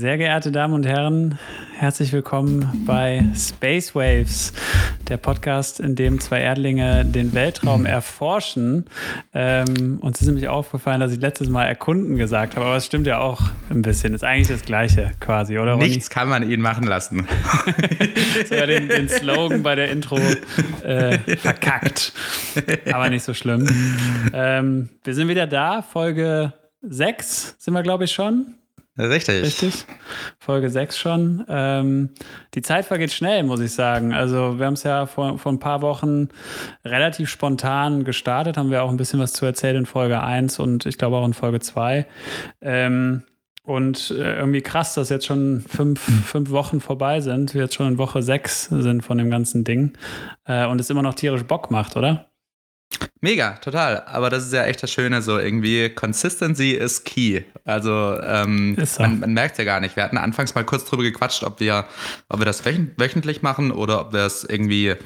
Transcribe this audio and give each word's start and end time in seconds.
Sehr 0.00 0.16
geehrte 0.16 0.50
Damen 0.50 0.72
und 0.72 0.86
Herren, 0.86 1.38
herzlich 1.76 2.10
willkommen 2.14 2.84
bei 2.86 3.22
Space 3.36 3.94
Waves, 3.94 4.54
der 5.10 5.18
Podcast, 5.18 5.78
in 5.78 5.94
dem 5.94 6.20
zwei 6.20 6.40
Erdlinge 6.40 7.04
den 7.04 7.34
Weltraum 7.34 7.84
erforschen. 7.84 8.86
Ähm, 9.34 9.98
uns 10.00 10.22
ist 10.22 10.26
nämlich 10.26 10.48
aufgefallen, 10.48 11.00
dass 11.00 11.12
ich 11.12 11.20
letztes 11.20 11.50
Mal 11.50 11.66
erkunden 11.66 12.16
gesagt 12.16 12.56
habe, 12.56 12.64
aber 12.64 12.76
es 12.76 12.86
stimmt 12.86 13.06
ja 13.06 13.18
auch 13.18 13.42
ein 13.68 13.82
bisschen. 13.82 14.14
Ist 14.14 14.24
eigentlich 14.24 14.48
das 14.48 14.62
Gleiche 14.62 15.10
quasi, 15.20 15.58
oder? 15.58 15.72
Ronny? 15.72 15.88
Nichts 15.88 16.08
kann 16.08 16.30
man 16.30 16.50
ihn 16.50 16.62
machen 16.62 16.84
lassen. 16.84 17.26
Sogar 18.48 18.68
den, 18.68 18.88
den 18.88 19.06
Slogan 19.06 19.62
bei 19.62 19.74
der 19.74 19.90
Intro 19.90 20.18
äh, 20.82 21.18
verkackt. 21.36 22.14
Aber 22.90 23.10
nicht 23.10 23.24
so 23.24 23.34
schlimm. 23.34 23.68
Ähm, 24.32 24.88
wir 25.04 25.14
sind 25.14 25.28
wieder 25.28 25.46
da, 25.46 25.82
Folge 25.82 26.54
6 26.80 27.56
sind 27.58 27.74
wir, 27.74 27.82
glaube 27.82 28.04
ich, 28.04 28.12
schon. 28.12 28.54
Richtig. 28.98 29.42
Richtig. 29.44 29.84
Folge 30.38 30.68
6 30.68 30.98
schon. 30.98 31.44
Ähm, 31.48 32.10
die 32.54 32.62
Zeit 32.62 32.84
vergeht 32.84 33.12
schnell, 33.12 33.44
muss 33.44 33.60
ich 33.60 33.72
sagen. 33.72 34.12
Also, 34.12 34.58
wir 34.58 34.66
haben 34.66 34.74
es 34.74 34.82
ja 34.82 35.06
vor, 35.06 35.38
vor 35.38 35.52
ein 35.52 35.58
paar 35.58 35.80
Wochen 35.80 36.28
relativ 36.84 37.30
spontan 37.30 38.04
gestartet, 38.04 38.56
haben 38.56 38.70
wir 38.70 38.82
auch 38.82 38.90
ein 38.90 38.96
bisschen 38.96 39.20
was 39.20 39.32
zu 39.32 39.46
erzählen 39.46 39.76
in 39.76 39.86
Folge 39.86 40.20
1 40.20 40.58
und 40.58 40.86
ich 40.86 40.98
glaube 40.98 41.16
auch 41.16 41.24
in 41.24 41.34
Folge 41.34 41.60
2. 41.60 42.06
Ähm, 42.60 43.22
und 43.62 44.10
äh, 44.10 44.38
irgendwie 44.38 44.62
krass, 44.62 44.94
dass 44.94 45.10
jetzt 45.10 45.26
schon 45.26 45.64
fünf, 45.68 46.00
fünf 46.26 46.50
Wochen 46.50 46.80
vorbei 46.80 47.20
sind, 47.20 47.54
wir 47.54 47.62
jetzt 47.62 47.74
schon 47.74 47.88
in 47.88 47.98
Woche 47.98 48.22
6 48.22 48.64
sind 48.64 49.02
von 49.02 49.18
dem 49.18 49.30
ganzen 49.30 49.64
Ding. 49.64 49.92
Äh, 50.46 50.66
und 50.66 50.80
es 50.80 50.90
immer 50.90 51.02
noch 51.02 51.14
tierisch 51.14 51.44
Bock 51.44 51.70
macht, 51.70 51.96
oder? 51.96 52.29
Mega, 53.22 53.52
total. 53.56 54.02
Aber 54.06 54.30
das 54.30 54.46
ist 54.46 54.52
ja 54.52 54.64
echt 54.64 54.82
das 54.82 54.90
Schöne, 54.90 55.20
so 55.20 55.38
irgendwie 55.38 55.90
Consistency 55.90 56.70
is 56.70 57.04
key. 57.04 57.42
Also 57.66 58.18
ähm, 58.22 58.76
so. 58.82 59.02
man, 59.02 59.20
man 59.20 59.34
merkt 59.34 59.58
ja 59.58 59.64
gar 59.64 59.80
nicht. 59.80 59.94
Wir 59.94 60.04
hatten 60.04 60.16
anfangs 60.16 60.54
mal 60.54 60.64
kurz 60.64 60.86
drüber 60.86 61.02
gequatscht, 61.02 61.44
ob 61.44 61.60
wir, 61.60 61.84
ob 62.30 62.38
wir 62.38 62.46
das 62.46 62.64
wöchentlich 62.64 63.42
machen 63.42 63.72
oder 63.72 64.00
ob 64.00 64.14
wir 64.14 64.24
es 64.24 64.44
irgendwie 64.44 64.96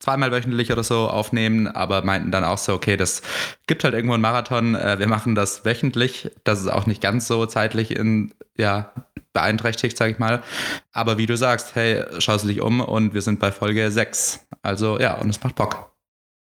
zweimal 0.00 0.32
wöchentlich 0.32 0.70
oder 0.70 0.84
so 0.84 1.08
aufnehmen, 1.08 1.66
aber 1.66 2.02
meinten 2.02 2.30
dann 2.30 2.44
auch 2.44 2.58
so, 2.58 2.74
okay, 2.74 2.98
das 2.98 3.22
gibt 3.66 3.84
halt 3.84 3.94
irgendwo 3.94 4.14
einen 4.14 4.22
Marathon. 4.22 4.74
Äh, 4.74 4.98
wir 4.98 5.08
machen 5.08 5.34
das 5.34 5.64
wöchentlich. 5.64 6.30
Das 6.44 6.60
ist 6.60 6.68
auch 6.68 6.86
nicht 6.86 7.00
ganz 7.00 7.26
so 7.26 7.46
zeitlich 7.46 7.90
in, 7.90 8.34
ja, 8.58 8.92
beeinträchtigt, 9.32 9.96
sag 9.96 10.10
ich 10.10 10.18
mal. 10.18 10.42
Aber 10.92 11.16
wie 11.16 11.24
du 11.24 11.38
sagst, 11.38 11.74
hey, 11.74 12.04
schau 12.18 12.36
dich 12.36 12.60
um 12.60 12.80
und 12.80 13.14
wir 13.14 13.22
sind 13.22 13.40
bei 13.40 13.50
Folge 13.50 13.90
6. 13.90 14.46
Also 14.60 15.00
ja, 15.00 15.14
und 15.14 15.30
es 15.30 15.42
macht 15.42 15.54
Bock. 15.54 15.91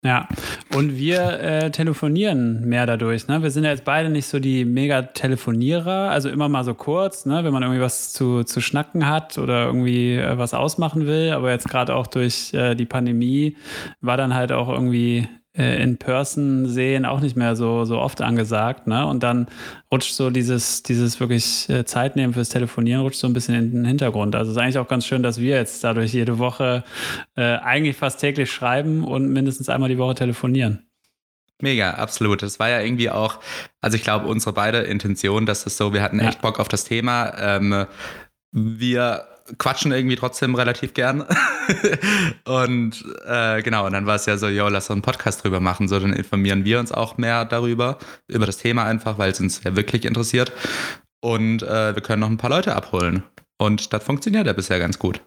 Ja, 0.04 0.28
und 0.74 0.96
wir 0.96 1.40
äh, 1.40 1.70
telefonieren 1.70 2.68
mehr 2.68 2.86
dadurch. 2.86 3.26
Ne? 3.26 3.42
Wir 3.42 3.50
sind 3.50 3.64
ja 3.64 3.70
jetzt 3.70 3.84
beide 3.84 4.08
nicht 4.08 4.26
so 4.26 4.38
die 4.38 4.64
Mega-Telefonierer, 4.64 6.10
also 6.10 6.28
immer 6.28 6.48
mal 6.48 6.64
so 6.64 6.74
kurz, 6.74 7.26
ne? 7.26 7.42
wenn 7.42 7.52
man 7.52 7.62
irgendwie 7.62 7.80
was 7.80 8.12
zu, 8.12 8.44
zu 8.44 8.60
schnacken 8.60 9.08
hat 9.08 9.36
oder 9.38 9.66
irgendwie 9.66 10.14
äh, 10.14 10.38
was 10.38 10.54
ausmachen 10.54 11.06
will. 11.06 11.32
Aber 11.32 11.50
jetzt 11.50 11.68
gerade 11.68 11.96
auch 11.96 12.06
durch 12.06 12.54
äh, 12.54 12.74
die 12.76 12.86
Pandemie 12.86 13.56
war 14.00 14.16
dann 14.16 14.34
halt 14.34 14.52
auch 14.52 14.68
irgendwie 14.68 15.28
in 15.56 15.96
Person 15.96 16.68
sehen 16.68 17.06
auch 17.06 17.20
nicht 17.20 17.36
mehr 17.36 17.56
so, 17.56 17.84
so 17.84 17.98
oft 17.98 18.20
angesagt. 18.20 18.86
Ne? 18.86 19.06
Und 19.06 19.22
dann 19.22 19.46
rutscht 19.90 20.14
so 20.14 20.30
dieses, 20.30 20.82
dieses 20.82 21.18
wirklich 21.18 21.68
äh, 21.70 21.84
Zeit 21.84 22.16
nehmen 22.16 22.34
fürs 22.34 22.50
Telefonieren, 22.50 23.00
rutscht 23.00 23.20
so 23.20 23.26
ein 23.26 23.32
bisschen 23.32 23.54
in 23.54 23.72
den 23.72 23.84
Hintergrund. 23.84 24.34
Also 24.34 24.50
es 24.50 24.56
ist 24.56 24.62
eigentlich 24.62 24.78
auch 24.78 24.88
ganz 24.88 25.06
schön, 25.06 25.22
dass 25.22 25.40
wir 25.40 25.56
jetzt 25.56 25.82
dadurch 25.82 26.12
jede 26.12 26.38
Woche 26.38 26.84
äh, 27.36 27.56
eigentlich 27.56 27.96
fast 27.96 28.20
täglich 28.20 28.52
schreiben 28.52 29.04
und 29.04 29.30
mindestens 29.30 29.68
einmal 29.68 29.88
die 29.88 29.98
Woche 29.98 30.14
telefonieren. 30.14 30.86
Mega, 31.62 31.92
absolut. 31.92 32.42
Das 32.42 32.58
war 32.58 32.68
ja 32.68 32.80
irgendwie 32.80 33.08
auch, 33.08 33.40
also 33.80 33.96
ich 33.96 34.02
glaube, 34.02 34.26
unsere 34.26 34.52
beide 34.52 34.78
Intention, 34.80 35.46
dass 35.46 35.64
es 35.64 35.78
so, 35.78 35.94
wir 35.94 36.02
hatten 36.02 36.20
echt 36.20 36.34
ja. 36.34 36.40
Bock 36.42 36.60
auf 36.60 36.68
das 36.68 36.84
Thema. 36.84 37.32
Ähm, 37.38 37.86
wir 38.52 39.26
quatschen 39.58 39.92
irgendwie 39.92 40.16
trotzdem 40.16 40.54
relativ 40.54 40.94
gern. 40.94 41.24
und 42.44 43.04
äh, 43.26 43.62
genau, 43.62 43.86
und 43.86 43.92
dann 43.92 44.06
war 44.06 44.16
es 44.16 44.26
ja 44.26 44.36
so, 44.36 44.48
yo, 44.48 44.68
lass 44.68 44.90
uns 44.90 44.96
einen 44.96 45.02
Podcast 45.02 45.44
drüber 45.44 45.60
machen. 45.60 45.88
So, 45.88 45.98
dann 45.98 46.12
informieren 46.12 46.64
wir 46.64 46.80
uns 46.80 46.92
auch 46.92 47.18
mehr 47.18 47.44
darüber, 47.44 47.98
über 48.28 48.46
das 48.46 48.58
Thema 48.58 48.84
einfach, 48.84 49.18
weil 49.18 49.30
es 49.30 49.40
uns 49.40 49.62
ja 49.64 49.76
wirklich 49.76 50.04
interessiert. 50.04 50.52
Und 51.20 51.62
äh, 51.62 51.94
wir 51.94 52.02
können 52.02 52.20
noch 52.20 52.30
ein 52.30 52.38
paar 52.38 52.50
Leute 52.50 52.74
abholen. 52.74 53.22
Und 53.58 53.92
das 53.92 54.04
funktioniert 54.04 54.46
ja 54.46 54.52
bisher 54.52 54.78
ganz 54.78 54.98
gut. 54.98 55.20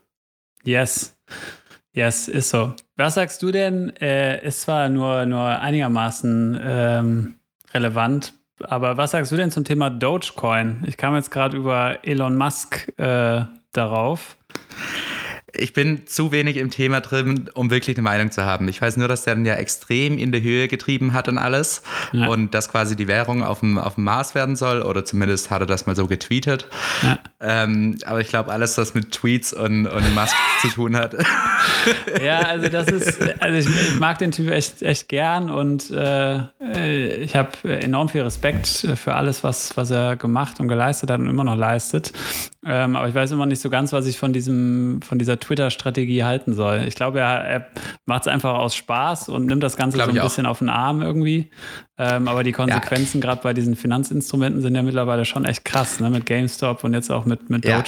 Yes. 0.63 1.15
Yes, 1.93 2.27
ist 2.27 2.49
so. 2.49 2.73
Was 2.95 3.15
sagst 3.15 3.41
du 3.41 3.51
denn? 3.51 3.95
Äh, 3.97 4.45
ist 4.45 4.61
zwar 4.61 4.89
nur, 4.89 5.25
nur 5.25 5.43
einigermaßen 5.43 6.59
ähm, 6.61 7.35
relevant, 7.73 8.33
aber 8.63 8.97
was 8.97 9.11
sagst 9.11 9.31
du 9.31 9.37
denn 9.37 9.51
zum 9.51 9.63
Thema 9.63 9.89
Dogecoin? 9.89 10.83
Ich 10.85 10.97
kam 10.97 11.15
jetzt 11.15 11.31
gerade 11.31 11.55
über 11.57 11.99
Elon 12.03 12.37
Musk 12.37 12.91
äh, 12.97 13.43
darauf. 13.71 14.37
Ich 15.53 15.73
bin 15.73 16.05
zu 16.07 16.31
wenig 16.31 16.57
im 16.57 16.69
Thema 16.69 17.01
drin, 17.01 17.49
um 17.53 17.69
wirklich 17.69 17.97
eine 17.97 18.03
Meinung 18.03 18.31
zu 18.31 18.45
haben. 18.45 18.67
Ich 18.67 18.81
weiß 18.81 18.97
nur, 18.97 19.07
dass 19.07 19.23
der 19.23 19.35
dann 19.35 19.45
ja 19.45 19.55
extrem 19.55 20.17
in 20.17 20.31
die 20.31 20.41
Höhe 20.41 20.67
getrieben 20.67 21.13
hat 21.13 21.27
und 21.27 21.37
alles. 21.37 21.81
Ja. 22.11 22.27
Und 22.27 22.53
dass 22.53 22.69
quasi 22.69 22.95
die 22.95 23.07
Währung 23.07 23.43
auf 23.43 23.61
dem, 23.61 23.77
auf 23.77 23.95
dem 23.95 24.03
Mars 24.03 24.35
werden 24.35 24.55
soll. 24.55 24.81
Oder 24.81 25.05
zumindest 25.05 25.49
hat 25.49 25.61
er 25.61 25.65
das 25.65 25.85
mal 25.85 25.95
so 25.95 26.07
getweetet. 26.07 26.67
Ja. 27.01 27.19
Ähm, 27.41 27.97
aber 28.05 28.21
ich 28.21 28.29
glaube, 28.29 28.51
alles, 28.51 28.77
was 28.77 28.93
mit 28.93 29.11
Tweets 29.11 29.53
und, 29.53 29.87
und 29.87 30.15
Musk 30.15 30.35
zu 30.61 30.69
tun 30.69 30.95
hat. 30.95 31.15
Ja, 32.21 32.39
also 32.39 32.67
das 32.67 32.87
ist, 32.87 33.19
also 33.39 33.57
ich, 33.57 33.67
ich 33.67 33.99
mag 33.99 34.17
den 34.17 34.31
Typ 34.31 34.49
echt, 34.51 34.81
echt 34.81 35.07
gern 35.07 35.49
und 35.49 35.89
äh, 35.91 36.39
ich 37.15 37.35
habe 37.35 37.51
enorm 37.63 38.09
viel 38.09 38.21
Respekt 38.21 38.67
für 38.67 39.15
alles, 39.15 39.43
was, 39.43 39.75
was 39.77 39.91
er 39.91 40.15
gemacht 40.15 40.59
und 40.59 40.67
geleistet 40.67 41.09
hat 41.09 41.19
und 41.19 41.29
immer 41.29 41.43
noch 41.43 41.55
leistet. 41.55 42.11
Ähm, 42.65 42.95
aber 42.95 43.07
ich 43.07 43.15
weiß 43.15 43.31
immer 43.31 43.45
nicht 43.45 43.61
so 43.61 43.69
ganz, 43.69 43.93
was 43.93 44.05
ich 44.05 44.17
von 44.17 44.33
diesem, 44.33 45.01
von 45.01 45.17
dieser 45.17 45.38
Twitter-Strategie 45.39 46.23
halten 46.23 46.53
soll. 46.53 46.83
Ich 46.87 46.95
glaube, 46.95 47.19
er, 47.19 47.43
er 47.43 47.67
macht 48.05 48.21
es 48.21 48.27
einfach 48.27 48.53
aus 48.55 48.75
Spaß 48.75 49.29
und 49.29 49.45
nimmt 49.45 49.63
das 49.63 49.77
Ganze 49.77 49.97
so 49.97 50.03
ein 50.03 50.13
bisschen 50.13 50.45
auf 50.45 50.59
den 50.59 50.69
Arm 50.69 51.01
irgendwie. 51.01 51.49
Ähm, 51.97 52.27
aber 52.27 52.43
die 52.43 52.51
Konsequenzen 52.51 53.19
ja. 53.19 53.27
gerade 53.27 53.41
bei 53.41 53.53
diesen 53.53 53.75
Finanzinstrumenten 53.75 54.61
sind 54.61 54.75
ja 54.75 54.81
mittlerweile 54.81 55.25
schon 55.25 55.45
echt 55.45 55.65
krass, 55.65 55.99
ne? 55.99 56.09
Mit 56.09 56.25
GameStop 56.25 56.83
und 56.83 56.93
jetzt 56.93 57.11
auch 57.11 57.25
mit, 57.25 57.49
mit 57.49 57.65
ja. 57.65 57.83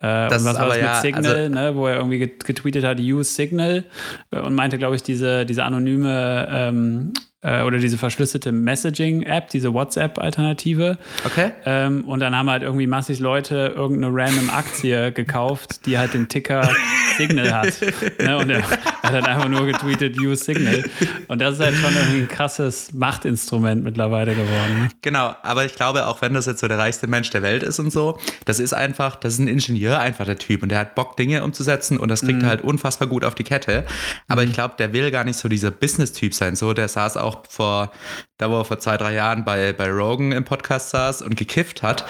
Äh, 0.00 0.28
das 0.28 0.42
und 0.42 0.48
was 0.48 0.58
war 0.58 0.66
das 0.68 0.76
mit 0.76 0.84
ja, 0.84 1.00
Signal, 1.00 1.36
also, 1.36 1.54
ne, 1.54 1.76
wo 1.76 1.86
er 1.86 1.96
irgendwie 1.96 2.18
getweetet 2.18 2.84
hat, 2.84 3.00
use 3.00 3.32
Signal 3.32 3.84
äh, 4.30 4.40
und 4.40 4.54
meinte, 4.54 4.76
glaube 4.76 4.96
ich, 4.96 5.02
diese, 5.02 5.46
diese 5.46 5.64
anonyme 5.64 6.48
ähm, 6.50 7.12
äh, 7.46 7.62
oder 7.62 7.78
diese 7.78 7.96
verschlüsselte 7.96 8.52
Messaging-App, 8.52 9.48
diese 9.50 9.72
WhatsApp-Alternative. 9.72 10.98
Okay. 11.24 11.52
Ähm, 11.64 12.04
und 12.04 12.20
dann 12.20 12.34
haben 12.36 12.50
halt 12.50 12.62
irgendwie 12.62 12.86
massig 12.86 13.20
Leute 13.20 13.72
irgendeine 13.74 14.14
random 14.14 14.50
Aktie 14.50 15.12
gekauft, 15.12 15.86
die 15.86 15.96
halt 15.96 16.12
den 16.12 16.28
Ticker 16.28 16.68
Signal 17.16 17.54
hat. 17.54 17.72
ne? 18.18 18.36
Und 18.36 18.50
er 18.50 18.62
hat 19.06 19.14
halt 19.14 19.26
einfach 19.26 19.48
nur 19.48 19.66
getweetet, 19.66 20.18
use 20.18 20.44
Signal. 20.44 20.84
Und 21.28 21.40
das 21.40 21.54
ist 21.54 21.60
halt 21.60 21.76
schon 21.76 21.96
ein 21.96 22.28
krasses 22.28 22.92
Machtinstrument 22.92 23.84
mittlerweile 23.84 24.34
geworden. 24.34 24.82
Ne? 24.82 24.88
Genau, 25.02 25.34
aber 25.42 25.64
ich 25.64 25.74
glaube, 25.74 26.06
auch 26.06 26.20
wenn 26.22 26.34
das 26.34 26.46
jetzt 26.46 26.60
so 26.60 26.68
der 26.68 26.78
reichste 26.78 27.06
Mensch 27.06 27.30
der 27.30 27.42
Welt 27.42 27.62
ist 27.62 27.78
und 27.78 27.92
so, 27.92 28.18
das 28.44 28.58
ist 28.58 28.74
einfach, 28.74 29.16
das 29.16 29.34
ist 29.34 29.38
ein 29.40 29.48
Ingenieur 29.48 29.98
einfach 29.98 30.24
der 30.24 30.38
Typ 30.38 30.62
und 30.62 30.70
der 30.70 30.78
hat 30.78 30.94
Bock, 30.94 31.16
Dinge 31.16 31.44
umzusetzen 31.44 31.98
und 31.98 32.08
das 32.08 32.22
kriegt 32.22 32.38
mhm. 32.38 32.44
er 32.44 32.50
halt 32.50 32.62
unfassbar 32.62 33.08
gut 33.08 33.24
auf 33.24 33.34
die 33.34 33.44
Kette. 33.44 33.84
Aber 34.28 34.42
mhm. 34.42 34.48
ich 34.48 34.54
glaube, 34.54 34.74
der 34.78 34.92
will 34.92 35.10
gar 35.10 35.24
nicht 35.24 35.38
so 35.38 35.48
dieser 35.48 35.70
Business-Typ 35.70 36.34
sein. 36.34 36.56
So, 36.56 36.72
der 36.72 36.88
saß 36.88 37.16
auch 37.16 37.44
vor, 37.48 37.92
da 38.38 38.50
wo 38.50 38.58
er 38.58 38.64
vor 38.64 38.78
zwei, 38.78 38.96
drei 38.96 39.14
Jahren 39.14 39.44
bei, 39.44 39.72
bei 39.72 39.90
Rogan 39.90 40.32
im 40.32 40.44
Podcast 40.44 40.90
saß 40.90 41.22
und 41.22 41.36
gekifft 41.36 41.82
hat, 41.82 42.04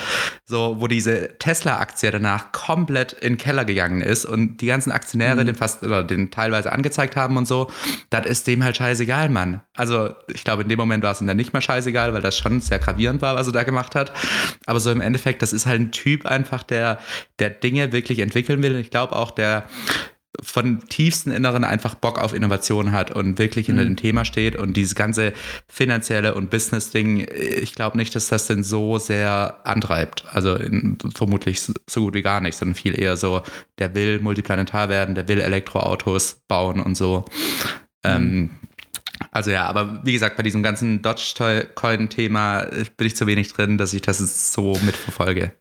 so, 0.45 0.77
wo 0.81 0.89
diese 0.89 1.39
Tesla-Aktie 1.39 2.11
danach 2.11 2.53
komplett 2.53 3.13
in 3.13 3.35
den 3.35 3.39
Keller 3.39 3.65
gegangen 3.65 4.01
ist 4.01 4.25
und 4.25 4.61
die 4.61 4.67
ganzen 4.67 4.93
Aktionäre 4.93 5.43
mhm. 5.43 5.47
den 5.47 5.55
fast 5.55 5.83
oder 5.83 6.03
den 6.03 6.31
teilweise 6.31 6.73
angezeigt 6.87 7.17
haben 7.17 7.37
und 7.37 7.47
so, 7.47 7.71
das 8.11 8.27
ist 8.27 8.47
dem 8.47 8.63
halt 8.63 8.77
scheißegal, 8.77 9.29
Mann. 9.29 9.61
Also, 9.75 10.11
ich 10.33 10.45
glaube, 10.45 10.63
in 10.63 10.69
dem 10.69 10.79
Moment 10.79 11.03
war 11.03 11.13
es 11.13 11.21
ihm 11.21 11.27
dann 11.27 11.37
nicht 11.37 11.53
mehr 11.53 11.63
scheißegal, 11.63 12.15
weil 12.15 12.23
das 12.23 12.39
schon 12.39 12.61
sehr 12.61 12.79
gravierend 12.79 13.23
war, 13.23 13.35
was 13.35 13.47
er 13.47 13.53
da 13.53 13.65
gemacht 13.65 13.95
hat. 13.95 14.13
Aber 14.67 14.81
so 14.81 14.91
im 14.91 15.01
Endeffekt, 15.01 15.43
das 15.43 15.53
ist 15.53 15.67
halt 15.67 15.81
ein 15.81 15.93
Typ 15.93 16.27
einfach, 16.27 16.63
der, 16.63 16.99
der 17.39 17.51
Dinge 17.51 17.93
wirklich 17.93 18.21
entwickeln 18.21 18.63
will. 18.63 18.77
Ich 18.77 18.91
glaube 18.91 19.17
auch, 19.17 19.33
der 19.33 19.65
von 20.43 20.87
tiefsten 20.89 21.31
Inneren 21.31 21.65
einfach 21.65 21.95
Bock 21.95 22.19
auf 22.19 22.35
Innovation 22.35 22.93
hat 22.93 23.11
und 23.11 23.39
wirklich 23.39 23.67
hinter 23.67 23.83
mhm. 23.83 23.89
dem 23.89 23.97
Thema 23.97 24.25
steht 24.25 24.57
und 24.57 24.77
dieses 24.77 24.95
ganze 24.95 25.33
finanzielle 25.69 26.35
und 26.35 26.51
Business-Ding, 26.51 27.27
ich 27.33 27.75
glaube 27.75 27.97
nicht, 27.97 28.15
dass 28.15 28.29
das 28.29 28.47
denn 28.47 28.65
so 28.65 28.99
sehr 28.99 29.61
antreibt. 29.65 30.25
Also 30.33 30.55
in, 30.55 30.99
vermutlich 31.15 31.61
so 31.61 32.01
gut 32.01 32.15
wie 32.15 32.23
gar 32.23 32.41
nicht, 32.41 32.57
sondern 32.57 32.75
viel 32.75 32.99
eher 32.99 33.17
so, 33.17 33.43
der 33.79 33.95
will 33.95 34.21
multiplanetar 34.21 34.89
werden, 34.89 35.15
der 35.15 35.29
will 35.29 35.41
Elektroautos 35.41 36.43
bauen 36.49 36.81
und 36.81 36.97
so. 36.97 37.25
Mhm. 38.05 38.11
Ähm, 38.11 38.51
also 39.31 39.51
ja, 39.51 39.67
aber 39.67 40.01
wie 40.05 40.13
gesagt, 40.13 40.37
bei 40.37 40.43
diesem 40.43 40.63
ganzen 40.63 41.03
Dogecoin-Thema 41.03 42.67
bin 42.97 43.07
ich 43.07 43.17
zu 43.17 43.27
wenig 43.27 43.53
drin, 43.53 43.79
dass 43.79 43.95
ich 43.95 44.03
das 44.03 44.53
so 44.53 44.79
mitverfolge. 44.85 45.53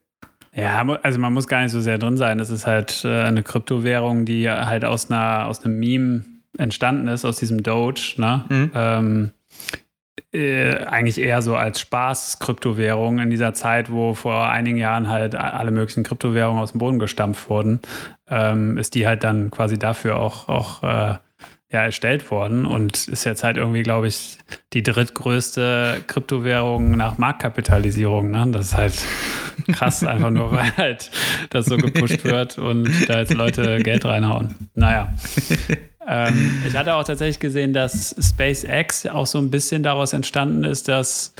Ja, 0.55 0.87
also 1.03 1.19
man 1.19 1.33
muss 1.33 1.47
gar 1.47 1.61
nicht 1.63 1.71
so 1.71 1.81
sehr 1.81 1.97
drin 1.97 2.15
sein. 2.15 2.37
Das 2.37 2.49
ist 2.49 2.65
halt 2.65 3.03
äh, 3.03 3.23
eine 3.23 3.43
Kryptowährung, 3.43 4.25
die 4.25 4.49
halt 4.49 4.85
aus 4.85 5.11
einer 5.11 5.47
aus 5.47 5.63
einem 5.63 5.77
Meme 5.79 6.23
entstanden 6.57 7.09
ist, 7.09 7.25
aus 7.25 7.37
diesem 7.37 7.61
Doge. 7.61 8.13
Ne? 8.17 8.45
Mhm. 8.49 8.71
Ähm, 8.73 9.31
äh, 10.33 10.85
eigentlich 10.85 11.19
eher 11.19 11.41
so 11.41 11.55
als 11.55 11.79
Spaß-Kryptowährung 11.81 13.19
in 13.19 13.29
dieser 13.29 13.53
Zeit, 13.53 13.91
wo 13.91 14.13
vor 14.13 14.49
einigen 14.49 14.77
Jahren 14.77 15.09
halt 15.09 15.35
alle 15.35 15.71
möglichen 15.71 16.03
Kryptowährungen 16.03 16.61
aus 16.61 16.71
dem 16.71 16.79
Boden 16.79 16.99
gestampft 16.99 17.49
wurden, 17.49 17.81
ähm, 18.29 18.77
ist 18.77 18.95
die 18.95 19.07
halt 19.07 19.23
dann 19.23 19.51
quasi 19.51 19.77
dafür 19.77 20.17
auch, 20.17 20.47
auch 20.47 20.83
äh, 20.83 21.15
ja, 21.75 21.83
erstellt 21.83 22.31
worden 22.31 22.65
und 22.65 23.09
ist 23.09 23.25
jetzt 23.25 23.43
halt 23.43 23.57
irgendwie, 23.57 23.83
glaube 23.83 24.07
ich, 24.07 24.37
die 24.71 24.81
drittgrößte 24.81 26.03
Kryptowährung 26.07 26.91
nach 26.91 27.17
Marktkapitalisierung. 27.17 28.31
Ne? 28.31 28.47
Das 28.51 28.67
ist 28.67 28.77
halt 28.77 28.93
krass, 29.73 30.01
einfach 30.05 30.29
nur, 30.29 30.53
weil 30.53 30.71
halt 30.77 31.11
das 31.49 31.65
so 31.65 31.75
gepusht 31.75 32.23
wird 32.23 32.57
und 32.57 32.89
da 33.09 33.19
jetzt 33.19 33.33
Leute 33.33 33.79
Geld 33.79 34.05
reinhauen. 34.05 34.69
Naja. 34.73 35.13
ähm, 36.07 36.63
ich 36.65 36.77
hatte 36.77 36.95
auch 36.95 37.03
tatsächlich 37.03 37.39
gesehen, 37.39 37.73
dass 37.73 38.15
SpaceX 38.21 39.05
auch 39.07 39.25
so 39.27 39.37
ein 39.39 39.51
bisschen 39.51 39.83
daraus 39.83 40.13
entstanden 40.13 40.63
ist, 40.63 40.87
dass 40.87 41.33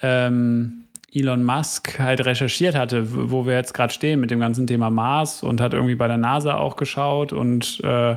ähm, 0.00 0.84
Elon 1.12 1.42
Musk 1.42 1.98
halt 1.98 2.24
recherchiert 2.24 2.76
hatte, 2.76 3.30
wo 3.30 3.46
wir 3.46 3.54
jetzt 3.54 3.74
gerade 3.74 3.92
stehen 3.92 4.20
mit 4.20 4.30
dem 4.30 4.38
ganzen 4.38 4.68
Thema 4.68 4.90
Mars 4.90 5.42
und 5.42 5.60
hat 5.60 5.74
irgendwie 5.74 5.96
bei 5.96 6.06
der 6.06 6.18
NASA 6.18 6.54
auch 6.54 6.76
geschaut 6.76 7.32
und 7.32 7.80
äh, 7.82 8.14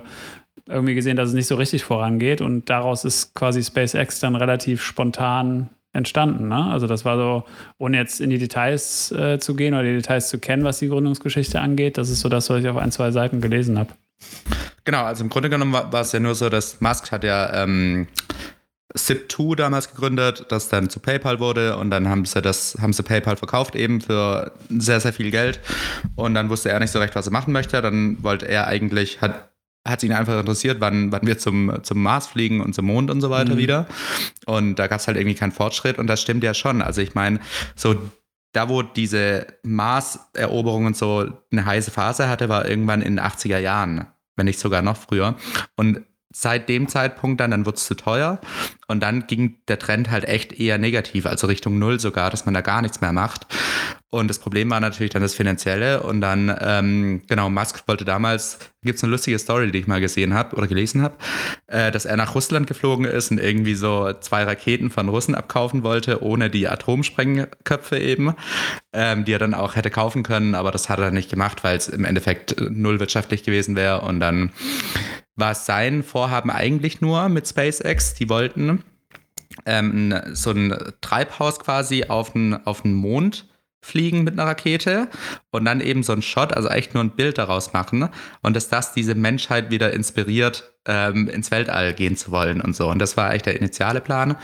irgendwie 0.68 0.96
gesehen, 0.96 1.16
dass 1.18 1.30
es 1.30 1.36
nicht 1.36 1.48
so 1.48 1.56
richtig 1.56 1.84
vorangeht 1.84 2.42
und 2.42 2.70
daraus 2.70 3.06
ist 3.06 3.34
quasi 3.36 3.64
SpaceX 3.64 4.20
dann 4.20 4.36
relativ 4.36 4.82
spontan 4.82 5.70
entstanden. 5.94 6.50
Ne? 6.50 6.66
Also 6.66 6.88
das 6.88 7.06
war 7.06 7.18
so, 7.18 7.44
ohne 7.78 7.98
jetzt 7.98 8.20
in 8.20 8.30
die 8.30 8.38
Details 8.38 9.12
äh, 9.12 9.40
zu 9.40 9.56
gehen 9.56 9.74
oder 9.74 9.84
die 9.84 9.94
Details 9.94 10.30
zu 10.30 10.40
kennen, 10.40 10.64
was 10.64 10.80
die 10.80 10.90
Gründungsgeschichte 10.90 11.60
angeht, 11.60 11.98
das 11.98 12.10
ist 12.10 12.20
so 12.20 12.30
das, 12.30 12.50
was 12.50 12.62
ich 12.62 12.68
auf 12.68 12.78
ein, 12.78 12.92
zwei 12.92 13.12
Seiten 13.12 13.42
gelesen 13.42 13.80
habe. 13.80 13.90
Genau, 14.84 15.04
also 15.04 15.24
im 15.24 15.30
Grunde 15.30 15.50
genommen 15.50 15.74
war, 15.74 15.94
es 16.02 16.12
ja 16.12 16.20
nur 16.20 16.36
so, 16.36 16.50
dass 16.50 16.82
Musk 16.82 17.12
hat 17.12 17.24
ja 17.24 17.64
ähm, 17.64 18.08
Zip2 18.96 19.56
damals 19.56 19.90
gegründet, 19.90 20.46
das 20.50 20.70
dann 20.70 20.90
zu 20.90 21.00
PayPal 21.00 21.40
wurde 21.40 21.78
und 21.78 21.90
dann 21.90 22.08
haben 22.08 22.26
sie 22.26 22.42
das, 22.42 22.78
haben 22.80 22.94
sie 22.94 23.04
PayPal 23.04 23.36
verkauft 23.36 23.76
eben 23.76 24.02
für 24.02 24.52
sehr, 24.70 25.00
sehr 25.00 25.14
viel 25.14 25.32
Geld 25.32 25.60
und 26.16 26.34
dann 26.34 26.50
wusste 26.50 26.70
er 26.70 26.80
nicht 26.80 26.92
so 26.92 27.00
recht, 27.00 27.16
was 27.16 27.28
er 27.28 27.34
machen 27.34 27.52
möchte. 27.52 27.82
Dann 27.82 28.22
wollte 28.24 28.48
er 28.48 28.68
eigentlich, 28.68 29.22
hat 29.22 29.50
hat 29.86 30.04
ihn 30.04 30.12
einfach 30.12 30.40
interessiert, 30.40 30.80
wann, 30.80 31.12
wann 31.12 31.26
wir 31.26 31.38
zum, 31.38 31.72
zum 31.84 32.02
Mars 32.02 32.28
fliegen 32.28 32.62
und 32.62 32.74
zum 32.74 32.86
Mond 32.86 33.12
und 33.12 33.22
so 33.22 33.30
weiter 33.30 33.54
mhm. 33.54 33.60
wieder. 33.60 33.88
Und 34.46 34.76
da 34.76 34.88
gab 34.88 35.00
es 35.00 35.08
halt 35.08 35.18
irgendwie 35.18 35.36
keinen 35.36 35.52
Fortschritt 35.52 36.00
und 36.00 36.08
das 36.08 36.22
stimmt 36.22 36.44
ja 36.44 36.54
schon. 36.54 36.82
Also 36.82 37.02
ich 37.02 37.14
meine, 37.14 37.40
so 37.76 37.96
da, 38.52 38.70
wo 38.70 38.82
diese 38.82 39.48
Mars-Eroberung 39.64 40.86
und 40.86 40.98
so 40.98 41.30
eine 41.52 41.66
heiße 41.66 41.92
Phase 41.92 42.30
hatte, 42.30 42.50
war 42.50 42.68
irgendwann 42.68 43.02
in 43.02 43.18
den 43.18 43.26
80er 43.26 43.60
Jahren, 43.60 44.08
wenn 44.36 44.46
nicht 44.46 44.60
sogar 44.60 44.82
noch 44.82 44.98
früher. 44.98 45.36
Und 45.76 46.02
seit 46.38 46.68
dem 46.68 46.90
Zeitpunkt 46.90 47.40
dann, 47.40 47.52
dann 47.52 47.66
wurde 47.66 47.78
es 47.78 47.86
zu 47.86 47.96
teuer. 47.96 48.42
Und 48.88 49.02
dann 49.02 49.26
ging 49.26 49.58
der 49.70 49.80
Trend 49.80 50.12
halt 50.12 50.26
echt 50.26 50.52
eher 50.52 50.78
negativ, 50.78 51.26
also 51.26 51.48
Richtung 51.48 51.80
Null 51.80 52.02
sogar, 52.02 52.30
dass 52.30 52.46
man 52.46 52.54
da 52.54 52.60
gar 52.60 52.82
nichts 52.82 53.00
mehr 53.00 53.14
macht. 53.14 53.48
Und 54.10 54.28
das 54.28 54.40
Problem 54.40 54.70
war 54.70 54.82
natürlich 54.82 55.14
dann 55.14 55.22
das 55.22 55.34
Finanzielle. 55.34 56.04
Und 56.04 56.20
dann, 56.20 56.54
ähm, 56.60 57.22
genau, 57.28 57.50
Musk 57.50 57.88
wollte 57.88 58.04
damals, 58.04 58.60
gibt 58.84 58.98
es 58.98 59.04
eine 59.04 59.12
lustige 59.12 59.40
Story, 59.40 59.72
die 59.72 59.80
ich 59.80 59.88
mal 59.88 60.02
gesehen 60.02 60.34
habe 60.34 60.58
oder 60.58 60.68
gelesen 60.68 61.02
habe, 61.02 61.16
äh, 61.68 61.90
dass 61.90 62.04
er 62.04 62.18
nach 62.18 62.36
Russland 62.36 62.68
geflogen 62.68 63.06
ist 63.06 63.32
und 63.32 63.40
irgendwie 63.40 63.76
so 63.76 64.12
zwei 64.20 64.44
Raketen 64.44 64.90
von 64.90 65.08
Russen 65.08 65.36
abkaufen 65.36 65.84
wollte, 65.84 66.22
ohne 66.22 66.50
die 66.50 66.68
Atomsprengköpfe 66.68 67.98
eben, 67.98 68.36
ähm, 68.92 69.24
die 69.24 69.32
er 69.32 69.40
dann 69.40 69.54
auch 69.54 69.78
hätte 69.78 69.90
kaufen 69.90 70.24
können, 70.24 70.54
aber 70.54 70.72
das 70.72 70.90
hat 70.90 71.00
er 71.00 71.12
nicht 71.12 71.30
gemacht, 71.30 71.64
weil 71.64 71.78
es 71.78 71.88
im 71.88 72.04
Endeffekt 72.04 72.60
null 72.60 73.00
wirtschaftlich 73.00 73.44
gewesen 73.44 73.78
wäre. 73.78 74.02
Und 74.02 74.20
dann 74.20 74.52
war 75.36 75.56
sein 75.56 76.04
Vorhaben 76.04 76.50
eigentlich 76.50 77.02
nur 77.02 77.30
mit 77.30 77.48
SpaceX. 77.48 78.14
Die 78.14 78.30
wollten 78.30 78.84
ähm, 79.66 80.14
so 80.34 80.52
ein 80.52 80.76
Treibhaus 81.02 81.60
quasi 81.60 82.06
auf 82.06 82.34
den, 82.34 82.66
auf 82.66 82.82
den 82.82 82.94
Mond 82.94 83.48
fliegen 83.86 84.24
mit 84.24 84.34
einer 84.34 84.50
Rakete 84.50 85.08
und 85.52 85.66
dann 85.66 85.80
eben 85.80 86.02
so 86.02 86.14
ein 86.14 86.24
Shot, 86.24 86.54
also 86.54 86.70
echt 86.70 86.96
nur 86.96 87.04
ein 87.04 87.12
Bild 87.12 87.38
daraus 87.38 87.72
machen 87.72 88.10
und 88.42 88.56
dass 88.56 88.68
das 88.68 88.94
diese 88.94 89.14
Menschheit 89.14 89.70
wieder 89.70 89.94
inspiriert, 89.94 90.74
ähm, 90.88 91.30
ins 91.30 91.52
Weltall 91.52 91.94
gehen 91.94 92.18
zu 92.18 92.32
wollen 92.32 92.62
und 92.62 92.76
so. 92.76 92.90
Und 92.90 92.98
das 92.98 93.16
war 93.16 93.34
echt 93.34 93.46
der 93.46 93.58
initiale 93.58 94.02
Plan. 94.02 94.38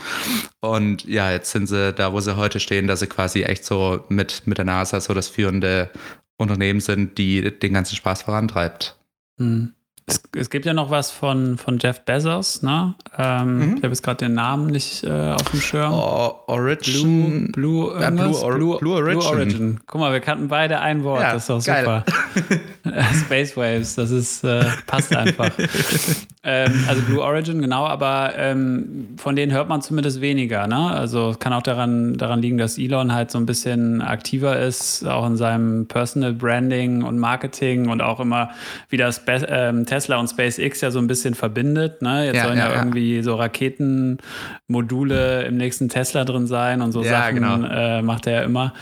Und 0.60 1.04
ja, 1.04 1.32
jetzt 1.32 1.50
sind 1.50 1.66
sie 1.66 1.92
da, 1.92 2.12
wo 2.12 2.20
sie 2.20 2.36
heute 2.36 2.60
stehen, 2.60 2.86
dass 2.86 3.00
sie 3.00 3.08
quasi 3.08 3.42
echt 3.42 3.64
so 3.64 4.04
mit, 4.08 4.46
mit 4.46 4.58
der 4.58 4.64
NASA 4.64 5.00
so 5.00 5.12
das 5.12 5.28
führende 5.28 5.90
Unternehmen 6.36 6.80
sind, 6.80 7.18
die 7.18 7.58
den 7.58 7.74
ganzen 7.74 7.96
Spaß 7.96 8.22
vorantreibt. 8.22 8.96
Mhm. 9.38 9.74
Es, 10.12 10.22
es, 10.36 10.50
gibt 10.50 10.66
ja 10.66 10.74
noch 10.74 10.90
was 10.90 11.10
von, 11.10 11.58
von 11.58 11.78
Jeff 11.78 12.00
Bezos, 12.00 12.62
ne? 12.62 12.94
Ähm, 13.16 13.56
mhm. 13.56 13.62
Ich 13.76 13.82
habe 13.82 13.88
jetzt 13.88 14.02
gerade 14.02 14.24
den 14.24 14.34
Namen 14.34 14.66
nicht 14.66 15.04
äh, 15.04 15.32
auf 15.32 15.50
dem 15.50 15.60
Schirm. 15.60 15.92
Oh, 15.92 16.40
Origin. 16.46 17.50
Blue, 17.52 17.90
Blue, 17.90 18.00
ja, 18.00 18.10
Blue, 18.10 18.36
Or 18.42 18.54
Blue, 18.54 18.78
Blue, 18.78 18.94
Origin. 18.94 19.18
Blue, 19.18 19.28
Origin. 19.28 19.80
Guck 19.86 20.00
mal, 20.00 20.12
wir 20.12 20.20
kannten 20.20 20.48
beide 20.48 20.80
ein 20.80 21.04
Wort. 21.04 21.22
Ja, 21.22 21.32
das 21.32 21.42
ist 21.42 21.50
doch 21.50 21.60
super. 21.60 22.04
Space 23.24 23.56
Waves, 23.56 23.94
das 23.94 24.10
ist, 24.10 24.44
äh, 24.44 24.64
passt 24.86 25.14
einfach. 25.14 25.50
ähm, 26.42 26.84
also 26.88 27.02
Blue 27.02 27.22
Origin, 27.22 27.62
genau, 27.62 27.86
aber 27.86 28.32
ähm, 28.36 29.14
von 29.16 29.36
denen 29.36 29.52
hört 29.52 29.68
man 29.68 29.82
zumindest 29.82 30.20
weniger, 30.20 30.66
ne? 30.66 30.90
Also 30.90 31.30
es 31.30 31.38
kann 31.38 31.52
auch 31.52 31.62
daran, 31.62 32.16
daran 32.18 32.42
liegen, 32.42 32.58
dass 32.58 32.78
Elon 32.78 33.14
halt 33.14 33.30
so 33.30 33.38
ein 33.38 33.46
bisschen 33.46 34.02
aktiver 34.02 34.58
ist, 34.58 35.06
auch 35.06 35.26
in 35.26 35.36
seinem 35.36 35.86
Personal 35.86 36.32
Branding 36.32 37.02
und 37.02 37.18
Marketing 37.18 37.88
und 37.88 38.02
auch 38.02 38.18
immer 38.18 38.50
wieder 38.88 39.06
das 39.06 39.24
Be 39.24 39.46
ähm, 39.48 39.86
Tesla 39.86 40.01
und 40.08 40.28
SpaceX 40.28 40.80
ja 40.80 40.90
so 40.90 40.98
ein 40.98 41.06
bisschen 41.06 41.34
verbindet. 41.34 42.02
Ne? 42.02 42.26
Jetzt 42.26 42.36
ja, 42.36 42.44
sollen 42.44 42.58
ja, 42.58 42.70
ja, 42.70 42.76
irgendwie 42.76 43.22
so 43.22 43.34
Raketenmodule 43.34 45.44
im 45.44 45.56
nächsten 45.56 45.88
Tesla 45.88 46.24
drin 46.24 46.46
sein 46.46 46.82
und 46.82 46.92
so 46.92 47.02
Sachen 47.02 47.36
genau. 47.36 47.62
äh, 47.64 48.02
macht 48.02 48.26
er 48.26 48.32
ja 48.32 48.42
immer. 48.42 48.74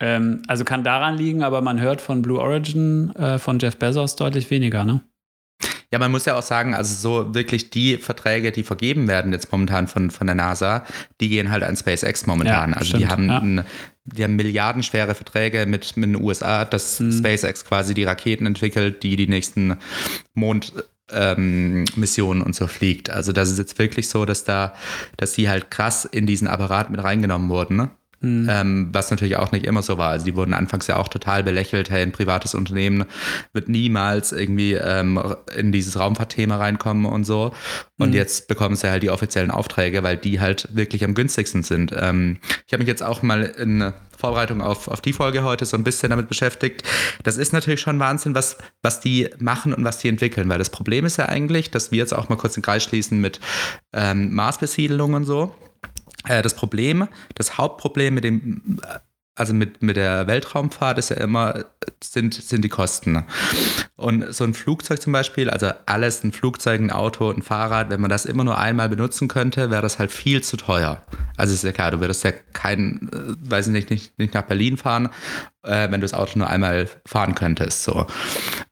Ähm, 0.00 0.42
also 0.46 0.64
kann 0.64 0.84
daran 0.84 1.16
liegen, 1.16 1.42
aber 1.42 1.60
man 1.60 1.80
hört 1.80 2.00
von 2.00 2.22
Blue 2.22 2.40
Origin 2.40 3.14
äh, 3.16 3.38
von 3.38 3.58
Jeff 3.58 3.76
Bezos 3.76 4.16
deutlich 4.16 4.50
weniger, 4.50 4.84
ne? 4.84 5.00
Ja, 5.90 5.98
man 5.98 6.10
muss 6.10 6.26
ja 6.26 6.36
auch 6.36 6.42
sagen, 6.42 6.74
also 6.74 6.94
so 6.94 7.34
wirklich 7.34 7.70
die 7.70 7.96
Verträge, 7.96 8.52
die 8.52 8.62
vergeben 8.62 9.08
werden 9.08 9.32
jetzt 9.32 9.50
momentan 9.50 9.88
von, 9.88 10.10
von 10.10 10.26
der 10.26 10.36
NASA, 10.36 10.84
die 11.20 11.30
gehen 11.30 11.50
halt 11.50 11.62
an 11.62 11.76
SpaceX 11.76 12.26
momentan. 12.26 12.70
Ja, 12.70 12.76
also 12.76 12.88
stimmt, 12.88 13.02
die 13.02 13.08
haben 13.08 13.28
ja. 13.28 13.38
ein, 13.38 13.64
die 14.04 14.22
haben 14.22 14.36
milliardenschwere 14.36 15.14
Verträge 15.14 15.64
mit, 15.64 15.96
mit 15.96 16.10
den 16.10 16.22
USA, 16.22 16.66
dass 16.66 17.00
mhm. 17.00 17.12
SpaceX 17.12 17.64
quasi 17.64 17.94
die 17.94 18.04
Raketen 18.04 18.44
entwickelt, 18.44 19.02
die 19.02 19.16
die 19.16 19.28
nächsten 19.28 19.78
Mondmissionen 20.34 21.86
ähm, 22.42 22.46
und 22.46 22.54
so 22.54 22.66
fliegt. 22.66 23.08
Also 23.08 23.32
das 23.32 23.50
ist 23.50 23.58
jetzt 23.58 23.78
wirklich 23.78 24.10
so, 24.10 24.26
dass 24.26 24.44
da, 24.44 24.74
dass 25.16 25.32
sie 25.32 25.48
halt 25.48 25.70
krass 25.70 26.04
in 26.04 26.26
diesen 26.26 26.48
Apparat 26.48 26.90
mit 26.90 27.02
reingenommen 27.02 27.48
wurden. 27.48 27.76
Ne? 27.76 27.88
Mhm. 28.20 28.48
Ähm, 28.50 28.88
was 28.92 29.10
natürlich 29.10 29.36
auch 29.36 29.52
nicht 29.52 29.64
immer 29.64 29.82
so 29.82 29.96
war. 29.96 30.10
Also 30.10 30.24
die 30.24 30.34
wurden 30.34 30.52
anfangs 30.52 30.88
ja 30.88 30.96
auch 30.96 31.06
total 31.06 31.44
belächelt, 31.44 31.88
hey, 31.88 32.02
ein 32.02 32.10
privates 32.10 32.54
Unternehmen 32.54 33.04
wird 33.52 33.68
niemals 33.68 34.32
irgendwie 34.32 34.72
ähm, 34.72 35.22
in 35.56 35.70
dieses 35.70 35.98
Raumfahrtthema 35.98 36.56
reinkommen 36.56 37.06
und 37.06 37.24
so. 37.24 37.52
Und 37.96 38.10
mhm. 38.10 38.16
jetzt 38.16 38.48
bekommen 38.48 38.74
sie 38.74 38.90
halt 38.90 39.04
die 39.04 39.10
offiziellen 39.10 39.52
Aufträge, 39.52 40.02
weil 40.02 40.16
die 40.16 40.40
halt 40.40 40.68
wirklich 40.72 41.04
am 41.04 41.14
günstigsten 41.14 41.62
sind. 41.62 41.94
Ähm, 41.96 42.38
ich 42.66 42.72
habe 42.72 42.82
mich 42.82 42.88
jetzt 42.88 43.04
auch 43.04 43.22
mal 43.22 43.44
in 43.44 43.92
Vorbereitung 44.16 44.62
auf, 44.62 44.88
auf 44.88 45.00
die 45.00 45.12
Folge 45.12 45.44
heute 45.44 45.64
so 45.64 45.76
ein 45.76 45.84
bisschen 45.84 46.10
damit 46.10 46.28
beschäftigt. 46.28 46.82
Das 47.22 47.36
ist 47.36 47.52
natürlich 47.52 47.80
schon 47.80 48.00
Wahnsinn, 48.00 48.34
was, 48.34 48.58
was 48.82 48.98
die 48.98 49.30
machen 49.38 49.72
und 49.72 49.84
was 49.84 49.98
die 49.98 50.08
entwickeln, 50.08 50.48
weil 50.48 50.58
das 50.58 50.70
Problem 50.70 51.04
ist 51.04 51.18
ja 51.18 51.26
eigentlich, 51.26 51.70
dass 51.70 51.92
wir 51.92 51.98
jetzt 51.98 52.12
auch 52.12 52.28
mal 52.28 52.36
kurz 52.36 52.54
den 52.54 52.64
Kreis 52.64 52.82
schließen 52.82 53.20
mit 53.20 53.38
ähm, 53.92 54.34
Marsbesiedelung 54.34 55.14
und 55.14 55.24
so. 55.24 55.54
Äh, 56.26 56.42
das 56.42 56.54
Problem, 56.54 57.08
das 57.34 57.58
Hauptproblem 57.58 58.14
mit 58.14 58.24
dem, 58.24 58.80
also 59.38 59.54
mit, 59.54 59.82
mit 59.82 59.96
der 59.96 60.26
Weltraumfahrt 60.26 60.98
ist 60.98 61.10
ja 61.10 61.16
immer, 61.16 61.64
sind, 62.02 62.34
sind 62.34 62.62
die 62.64 62.68
Kosten. 62.68 63.24
Und 63.96 64.34
so 64.34 64.42
ein 64.42 64.52
Flugzeug 64.52 65.00
zum 65.00 65.12
Beispiel, 65.12 65.48
also 65.48 65.70
alles, 65.86 66.24
ein 66.24 66.32
Flugzeug, 66.32 66.80
ein 66.80 66.90
Auto, 66.90 67.30
ein 67.30 67.42
Fahrrad, 67.42 67.88
wenn 67.90 68.00
man 68.00 68.10
das 68.10 68.26
immer 68.26 68.42
nur 68.42 68.58
einmal 68.58 68.88
benutzen 68.88 69.28
könnte, 69.28 69.70
wäre 69.70 69.82
das 69.82 70.00
halt 70.00 70.10
viel 70.10 70.42
zu 70.42 70.56
teuer. 70.56 71.02
Also 71.36 71.54
ist 71.54 71.62
ja 71.62 71.72
klar, 71.72 71.92
du 71.92 72.00
würdest 72.00 72.24
ja 72.24 72.32
kein, 72.52 73.08
äh, 73.12 73.50
weiß 73.50 73.68
ich 73.68 73.72
nicht, 73.72 73.90
nicht, 73.90 74.18
nicht 74.18 74.34
nach 74.34 74.42
Berlin 74.42 74.76
fahren, 74.76 75.08
äh, 75.62 75.90
wenn 75.90 76.00
du 76.00 76.04
das 76.04 76.14
Auto 76.14 76.36
nur 76.36 76.48
einmal 76.48 76.88
fahren 77.06 77.36
könntest. 77.36 77.84
So. 77.84 78.06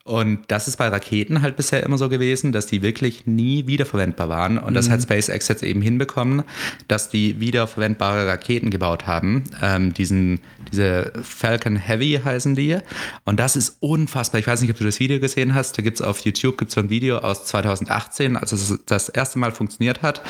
Und 0.06 0.44
das 0.46 0.68
ist 0.68 0.76
bei 0.76 0.86
Raketen 0.86 1.42
halt 1.42 1.56
bisher 1.56 1.82
immer 1.82 1.98
so 1.98 2.08
gewesen, 2.08 2.52
dass 2.52 2.66
die 2.66 2.80
wirklich 2.80 3.26
nie 3.26 3.66
wiederverwendbar 3.66 4.28
waren. 4.28 4.56
Und 4.56 4.70
mhm. 4.70 4.74
das 4.74 4.88
hat 4.88 5.02
SpaceX 5.02 5.48
jetzt 5.48 5.64
eben 5.64 5.82
hinbekommen, 5.82 6.44
dass 6.86 7.08
die 7.08 7.40
wiederverwendbare 7.40 8.28
Raketen 8.28 8.70
gebaut 8.70 9.08
haben. 9.08 9.42
Ähm, 9.60 9.92
diesen, 9.92 10.38
diese 10.70 11.12
Falcon 11.24 11.74
Heavy 11.74 12.20
heißen 12.24 12.54
die. 12.54 12.78
Und 13.24 13.40
das 13.40 13.56
ist 13.56 13.78
unfassbar. 13.80 14.38
Ich 14.38 14.46
weiß 14.46 14.60
nicht, 14.60 14.70
ob 14.70 14.78
du 14.78 14.84
das 14.84 15.00
Video 15.00 15.18
gesehen 15.18 15.56
hast. 15.56 15.76
Da 15.76 15.82
gibt 15.82 15.98
es 15.98 16.06
auf 16.06 16.20
YouTube 16.20 16.56
gibt's 16.56 16.74
so 16.74 16.80
ein 16.80 16.88
Video 16.88 17.18
aus 17.18 17.44
2018, 17.46 18.36
als 18.36 18.52
es 18.52 18.78
das 18.86 19.08
erste 19.08 19.40
Mal 19.40 19.50
funktioniert 19.50 20.02
hat. 20.02 20.22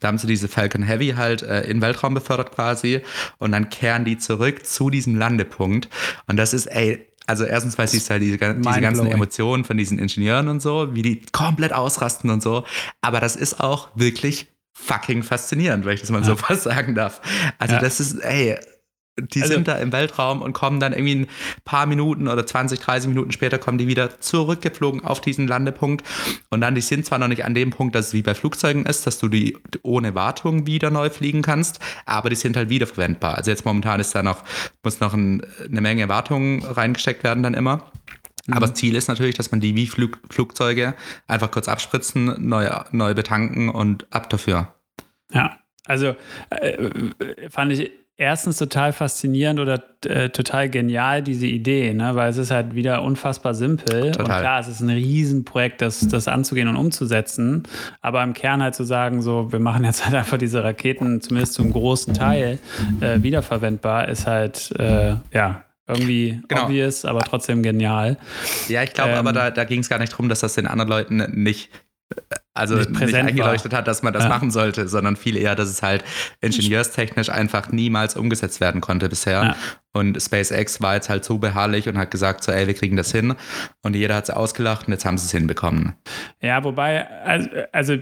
Da 0.00 0.08
haben 0.08 0.18
sie 0.18 0.26
diese 0.26 0.48
Falcon 0.48 0.82
Heavy 0.82 1.14
halt 1.16 1.42
äh, 1.42 1.62
in 1.62 1.80
Weltraum 1.80 2.12
befördert 2.12 2.52
quasi. 2.54 3.00
Und 3.38 3.52
dann 3.52 3.70
kehren 3.70 4.04
die 4.04 4.18
zurück 4.18 4.66
zu 4.66 4.90
diesem 4.90 5.16
Landepunkt. 5.16 5.88
Und 6.26 6.36
das 6.36 6.52
ist, 6.52 6.66
ey, 6.66 7.06
also 7.26 7.44
erstens 7.44 7.78
weiß 7.78 7.94
ich 7.94 8.08
halt 8.10 8.22
diese, 8.22 8.38
diese 8.38 8.80
ganzen 8.80 9.06
Emotionen 9.06 9.64
von 9.64 9.76
diesen 9.76 9.98
Ingenieuren 9.98 10.48
und 10.48 10.60
so, 10.60 10.94
wie 10.94 11.02
die 11.02 11.22
komplett 11.32 11.72
ausrasten 11.72 12.30
und 12.30 12.42
so. 12.42 12.64
Aber 13.00 13.20
das 13.20 13.36
ist 13.36 13.60
auch 13.60 13.88
wirklich 13.94 14.48
fucking 14.72 15.22
faszinierend, 15.22 15.84
wenn 15.84 15.94
ich 15.94 16.00
das 16.00 16.10
mal 16.10 16.20
ja. 16.20 16.24
so 16.26 16.36
fast 16.36 16.62
sagen 16.62 16.94
darf. 16.94 17.20
Also 17.58 17.74
ja. 17.74 17.80
das 17.80 18.00
ist, 18.00 18.14
ey, 18.20 18.58
die 19.18 19.42
also, 19.42 19.54
sind 19.54 19.68
da 19.68 19.76
im 19.76 19.92
Weltraum 19.92 20.40
und 20.40 20.54
kommen 20.54 20.80
dann 20.80 20.92
irgendwie 20.92 21.16
ein 21.16 21.26
paar 21.64 21.86
Minuten 21.86 22.28
oder 22.28 22.46
20, 22.46 22.80
30 22.80 23.08
Minuten 23.08 23.30
später 23.30 23.58
kommen 23.58 23.76
die 23.76 23.86
wieder 23.86 24.20
zurückgeflogen 24.20 25.04
auf 25.04 25.20
diesen 25.20 25.46
Landepunkt. 25.46 26.06
Und 26.50 26.62
dann, 26.62 26.74
die 26.74 26.80
sind 26.80 27.04
zwar 27.04 27.18
noch 27.18 27.28
nicht 27.28 27.44
an 27.44 27.54
dem 27.54 27.70
Punkt, 27.70 27.94
dass 27.94 28.08
es 28.08 28.12
wie 28.14 28.22
bei 28.22 28.34
Flugzeugen 28.34 28.86
ist, 28.86 29.06
dass 29.06 29.18
du 29.18 29.28
die 29.28 29.58
ohne 29.82 30.14
Wartung 30.14 30.66
wieder 30.66 30.90
neu 30.90 31.10
fliegen 31.10 31.42
kannst, 31.42 31.78
aber 32.06 32.30
die 32.30 32.36
sind 32.36 32.56
halt 32.56 32.70
wiederverwendbar. 32.70 33.36
Also 33.36 33.50
jetzt 33.50 33.66
momentan 33.66 34.00
ist 34.00 34.14
da 34.14 34.22
noch, 34.22 34.44
muss 34.82 35.00
noch 35.00 35.12
ein, 35.12 35.44
eine 35.64 35.80
Menge 35.80 36.08
Wartung 36.08 36.64
reingesteckt 36.64 37.22
werden 37.22 37.42
dann 37.42 37.54
immer. 37.54 37.90
Mhm. 38.46 38.54
Aber 38.54 38.66
das 38.66 38.74
Ziel 38.74 38.96
ist 38.96 39.08
natürlich, 39.08 39.36
dass 39.36 39.50
man 39.50 39.60
die 39.60 39.76
wie 39.76 39.86
Flug, 39.86 40.18
Flugzeuge 40.30 40.94
einfach 41.26 41.50
kurz 41.50 41.68
abspritzen, 41.68 42.48
neu, 42.48 42.68
neu 42.92 43.14
betanken 43.14 43.68
und 43.68 44.06
ab 44.10 44.30
dafür. 44.30 44.74
Ja, 45.30 45.58
also 45.86 46.16
äh, 46.50 47.50
fand 47.50 47.72
ich 47.72 47.90
erstens 48.22 48.56
total 48.56 48.92
faszinierend 48.92 49.60
oder 49.60 49.82
äh, 50.06 50.30
total 50.30 50.70
genial, 50.70 51.22
diese 51.22 51.46
Idee, 51.46 51.92
ne? 51.92 52.14
weil 52.14 52.30
es 52.30 52.36
ist 52.36 52.50
halt 52.50 52.74
wieder 52.74 53.02
unfassbar 53.02 53.54
simpel. 53.54 54.12
Total. 54.12 54.20
Und 54.20 54.40
klar, 54.40 54.60
es 54.60 54.68
ist 54.68 54.80
ein 54.80 54.90
Riesenprojekt, 54.90 55.82
das, 55.82 56.06
das 56.08 56.28
anzugehen 56.28 56.68
und 56.68 56.76
umzusetzen. 56.76 57.64
Aber 58.00 58.22
im 58.22 58.32
Kern 58.32 58.62
halt 58.62 58.74
zu 58.74 58.84
sagen, 58.84 59.22
so, 59.22 59.52
wir 59.52 59.58
machen 59.58 59.84
jetzt 59.84 60.04
halt 60.04 60.14
einfach 60.14 60.38
diese 60.38 60.62
Raketen 60.62 61.20
zumindest 61.20 61.54
zum 61.54 61.72
großen 61.72 62.14
Teil 62.14 62.58
äh, 63.00 63.22
wiederverwendbar, 63.22 64.08
ist 64.08 64.26
halt, 64.26 64.72
äh, 64.78 65.16
ja, 65.32 65.64
irgendwie 65.88 66.40
genau. 66.46 66.64
obvious, 66.64 67.04
aber 67.04 67.20
trotzdem 67.20 67.62
genial. 67.62 68.16
Ja, 68.68 68.84
ich 68.84 68.92
glaube, 68.92 69.10
ähm, 69.10 69.18
aber 69.18 69.32
da, 69.32 69.50
da 69.50 69.64
ging 69.64 69.80
es 69.80 69.88
gar 69.88 69.98
nicht 69.98 70.12
darum, 70.12 70.28
dass 70.28 70.40
das 70.40 70.54
den 70.54 70.68
anderen 70.68 70.88
Leuten 70.88 71.16
nicht 71.42 71.70
also 72.54 72.76
nicht, 72.76 72.90
nicht 72.90 73.14
eingeleuchtet 73.14 73.72
war. 73.72 73.78
hat, 73.78 73.88
dass 73.88 74.02
man 74.02 74.12
das 74.12 74.24
ja. 74.24 74.28
machen 74.28 74.50
sollte, 74.50 74.88
sondern 74.88 75.16
viel 75.16 75.36
eher, 75.36 75.54
dass 75.54 75.68
es 75.68 75.82
halt 75.82 76.04
ingenieurstechnisch 76.40 77.30
einfach 77.30 77.70
niemals 77.70 78.16
umgesetzt 78.16 78.60
werden 78.60 78.80
konnte 78.80 79.08
bisher. 79.08 79.42
Ja. 79.42 79.56
Und 79.92 80.20
SpaceX 80.20 80.80
war 80.80 80.94
jetzt 80.94 81.08
halt 81.08 81.24
so 81.24 81.38
beharrlich 81.38 81.88
und 81.88 81.98
hat 81.98 82.10
gesagt, 82.10 82.44
so, 82.44 82.52
ey, 82.52 82.66
wir 82.66 82.74
kriegen 82.74 82.96
das 82.96 83.12
hin. 83.12 83.34
Und 83.82 83.96
jeder 83.96 84.16
hat 84.16 84.24
es 84.24 84.30
ausgelacht 84.30 84.86
und 84.86 84.92
jetzt 84.92 85.04
haben 85.04 85.18
sie 85.18 85.26
es 85.26 85.32
hinbekommen. 85.32 85.94
Ja, 86.40 86.62
wobei, 86.64 87.06
also, 87.24 87.48
also 87.72 87.96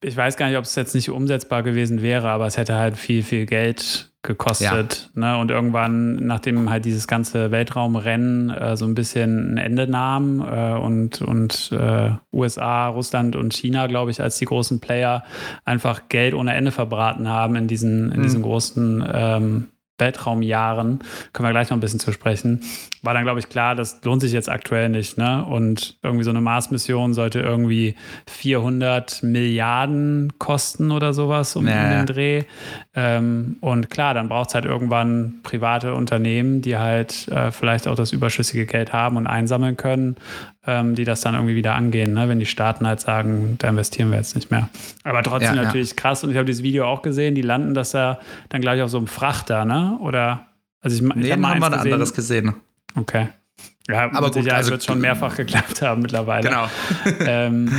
ich 0.00 0.16
weiß 0.16 0.36
gar 0.36 0.48
nicht, 0.48 0.58
ob 0.58 0.64
es 0.64 0.74
jetzt 0.74 0.94
nicht 0.94 1.10
umsetzbar 1.10 1.62
gewesen 1.62 2.02
wäre, 2.02 2.28
aber 2.28 2.46
es 2.46 2.56
hätte 2.56 2.76
halt 2.76 2.96
viel, 2.96 3.22
viel 3.22 3.46
Geld 3.46 4.13
gekostet. 4.24 5.10
Ja. 5.14 5.20
Ne? 5.20 5.38
Und 5.38 5.50
irgendwann, 5.50 6.16
nachdem 6.16 6.68
halt 6.68 6.84
dieses 6.84 7.06
ganze 7.06 7.52
Weltraumrennen 7.52 8.50
äh, 8.50 8.76
so 8.76 8.84
ein 8.84 8.94
bisschen 8.94 9.54
ein 9.54 9.58
Ende 9.58 9.86
nahm 9.86 10.40
äh, 10.40 10.72
und, 10.72 11.22
und 11.22 11.70
äh, 11.72 12.10
USA, 12.32 12.88
Russland 12.88 13.36
und 13.36 13.54
China, 13.54 13.86
glaube 13.86 14.10
ich, 14.10 14.20
als 14.20 14.38
die 14.38 14.46
großen 14.46 14.80
Player 14.80 15.22
einfach 15.64 16.08
Geld 16.08 16.34
ohne 16.34 16.54
Ende 16.54 16.72
verbraten 16.72 17.28
haben 17.28 17.54
in 17.54 17.68
diesen, 17.68 18.10
in 18.10 18.18
mhm. 18.18 18.22
diesen 18.22 18.42
großen 18.42 19.04
ähm, 19.12 19.68
Weltraumjahren, 19.98 21.00
können 21.32 21.48
wir 21.48 21.52
gleich 21.52 21.70
noch 21.70 21.76
ein 21.76 21.80
bisschen 21.80 22.00
zu 22.00 22.10
sprechen, 22.12 22.62
war 23.02 23.14
dann, 23.14 23.22
glaube 23.22 23.38
ich, 23.38 23.48
klar, 23.48 23.76
das 23.76 24.00
lohnt 24.02 24.22
sich 24.22 24.32
jetzt 24.32 24.48
aktuell 24.48 24.88
nicht. 24.88 25.18
Ne? 25.18 25.44
Und 25.44 25.98
irgendwie 26.02 26.24
so 26.24 26.30
eine 26.30 26.40
Mars-Mission 26.40 27.14
sollte 27.14 27.40
irgendwie 27.40 27.94
400 28.26 29.22
Milliarden 29.22 30.32
kosten 30.38 30.90
oder 30.90 31.12
sowas 31.12 31.54
um, 31.54 31.66
naja. 31.66 32.02
den 32.02 32.06
Dreh. 32.06 32.42
Ähm, 32.94 33.56
und 33.60 33.90
klar, 33.90 34.14
dann 34.14 34.28
braucht 34.28 34.48
es 34.48 34.54
halt 34.54 34.64
irgendwann 34.64 35.40
private 35.42 35.94
Unternehmen, 35.94 36.60
die 36.60 36.76
halt 36.76 37.28
äh, 37.28 37.52
vielleicht 37.52 37.86
auch 37.86 37.94
das 37.94 38.12
überschüssige 38.12 38.66
Geld 38.66 38.92
haben 38.92 39.16
und 39.16 39.26
einsammeln 39.26 39.76
können, 39.76 40.16
ähm, 40.66 40.94
die 40.94 41.04
das 41.04 41.20
dann 41.20 41.34
irgendwie 41.34 41.56
wieder 41.56 41.74
angehen, 41.74 42.14
ne? 42.14 42.28
wenn 42.28 42.38
die 42.38 42.46
Staaten 42.46 42.86
halt 42.86 43.00
sagen, 43.00 43.56
da 43.58 43.68
investieren 43.68 44.10
wir 44.10 44.18
jetzt 44.18 44.34
nicht 44.34 44.50
mehr. 44.50 44.68
Aber 45.02 45.22
trotzdem 45.22 45.56
ja, 45.56 45.62
natürlich 45.62 45.90
ja. 45.90 45.96
krass. 45.96 46.24
Und 46.24 46.30
ich 46.30 46.36
habe 46.36 46.46
dieses 46.46 46.62
Video 46.62 46.86
auch 46.86 47.02
gesehen, 47.02 47.34
die 47.34 47.42
landen 47.42 47.74
das 47.74 47.90
da 47.90 48.18
dann 48.48 48.60
gleich 48.60 48.80
auf 48.82 48.90
so 48.90 48.98
einem 48.98 49.06
Frachter, 49.06 49.64
ne? 49.64 49.98
Oder 50.00 50.46
also 50.80 50.96
ich, 50.96 51.14
nee, 51.14 51.26
ich 51.26 51.32
hab 51.32 51.42
haben 51.42 51.60
wir 51.60 51.66
ein 51.66 51.74
anderes 51.74 52.12
gesehen. 52.14 52.54
Okay. 52.94 53.28
Ja, 53.88 54.10
aber 54.12 54.30
gut, 54.30 54.48
also 54.50 54.70
wird 54.70 54.84
schon 54.84 55.00
mehrfach 55.00 55.36
geklappt 55.36 55.82
haben 55.82 56.02
mittlerweile. 56.02 56.48
Genau. 56.48 56.66
ähm, 57.26 57.70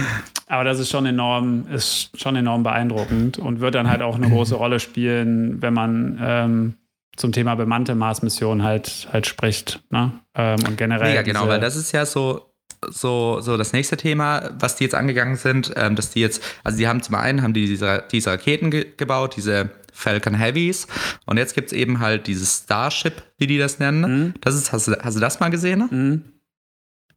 aber 0.47 0.63
das 0.63 0.79
ist 0.79 0.91
schon 0.91 1.05
enorm, 1.07 1.65
ist 1.71 2.11
schon 2.19 2.35
enorm 2.35 2.61
beeindruckend 2.61 3.39
und 3.39 3.59
wird 3.59 3.73
dann 3.73 3.89
halt 3.89 4.03
auch 4.03 4.15
eine 4.15 4.29
große 4.29 4.55
Rolle 4.55 4.79
spielen, 4.79 5.61
wenn 5.63 5.73
man 5.73 6.19
ähm, 6.21 6.73
zum 7.15 7.31
Thema 7.31 7.55
bemannte 7.55 7.95
Mars-Mission 7.95 8.61
halt, 8.61 9.07
halt 9.11 9.25
spricht. 9.25 9.81
Ne? 9.89 10.11
Ähm, 10.35 10.59
und 10.67 10.77
generell. 10.77 11.15
Ja, 11.15 11.23
genau, 11.23 11.47
weil 11.47 11.59
das 11.59 11.75
ist 11.75 11.91
ja 11.91 12.05
so, 12.05 12.51
so, 12.89 13.41
so 13.41 13.57
das 13.57 13.73
nächste 13.73 13.97
Thema, 13.97 14.49
was 14.59 14.75
die 14.75 14.83
jetzt 14.83 14.95
angegangen 14.95 15.35
sind, 15.35 15.73
ähm, 15.75 15.95
dass 15.95 16.11
die 16.11 16.21
jetzt, 16.21 16.41
also 16.63 16.77
die 16.77 16.87
haben 16.87 17.01
zum 17.01 17.15
einen 17.15 17.41
haben 17.41 17.53
die 17.53 17.67
diese, 17.67 18.03
diese 18.11 18.31
Raketen 18.31 18.71
ge 18.71 18.85
gebaut, 18.97 19.35
diese 19.35 19.69
Falcon 19.93 20.35
Heavies. 20.35 20.87
Und 21.25 21.37
jetzt 21.37 21.55
gibt 21.55 21.67
es 21.67 21.73
eben 21.73 21.99
halt 21.99 22.27
dieses 22.27 22.63
Starship, 22.63 23.23
wie 23.37 23.47
die 23.47 23.57
das 23.57 23.79
nennen. 23.79 24.01
Mhm. 24.01 24.33
Das 24.41 24.55
ist, 24.55 24.71
hast 24.71 24.87
du, 24.87 24.97
hast 25.01 25.15
du 25.15 25.21
das 25.21 25.39
mal 25.39 25.49
gesehen? 25.49 25.87
Mhm. 25.89 26.34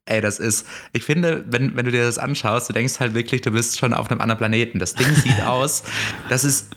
Ey, 0.09 0.23
das 0.23 0.39
ist, 0.39 0.67
ich 0.93 1.05
finde, 1.05 1.45
wenn, 1.49 1.77
wenn 1.77 1.85
du 1.85 1.93
dir 1.93 2.05
das 2.05 2.17
anschaust, 2.17 2.69
du 2.69 2.73
denkst 2.73 2.99
halt 2.99 3.13
wirklich, 3.13 3.43
du 3.43 3.51
bist 3.51 3.79
schon 3.79 3.93
auf 3.93 4.11
einem 4.11 4.21
anderen 4.23 4.39
Planeten. 4.39 4.79
Das 4.79 4.95
Ding 4.95 5.15
sieht 5.15 5.43
aus, 5.47 5.83
das 6.31 6.45
ist 6.45 6.75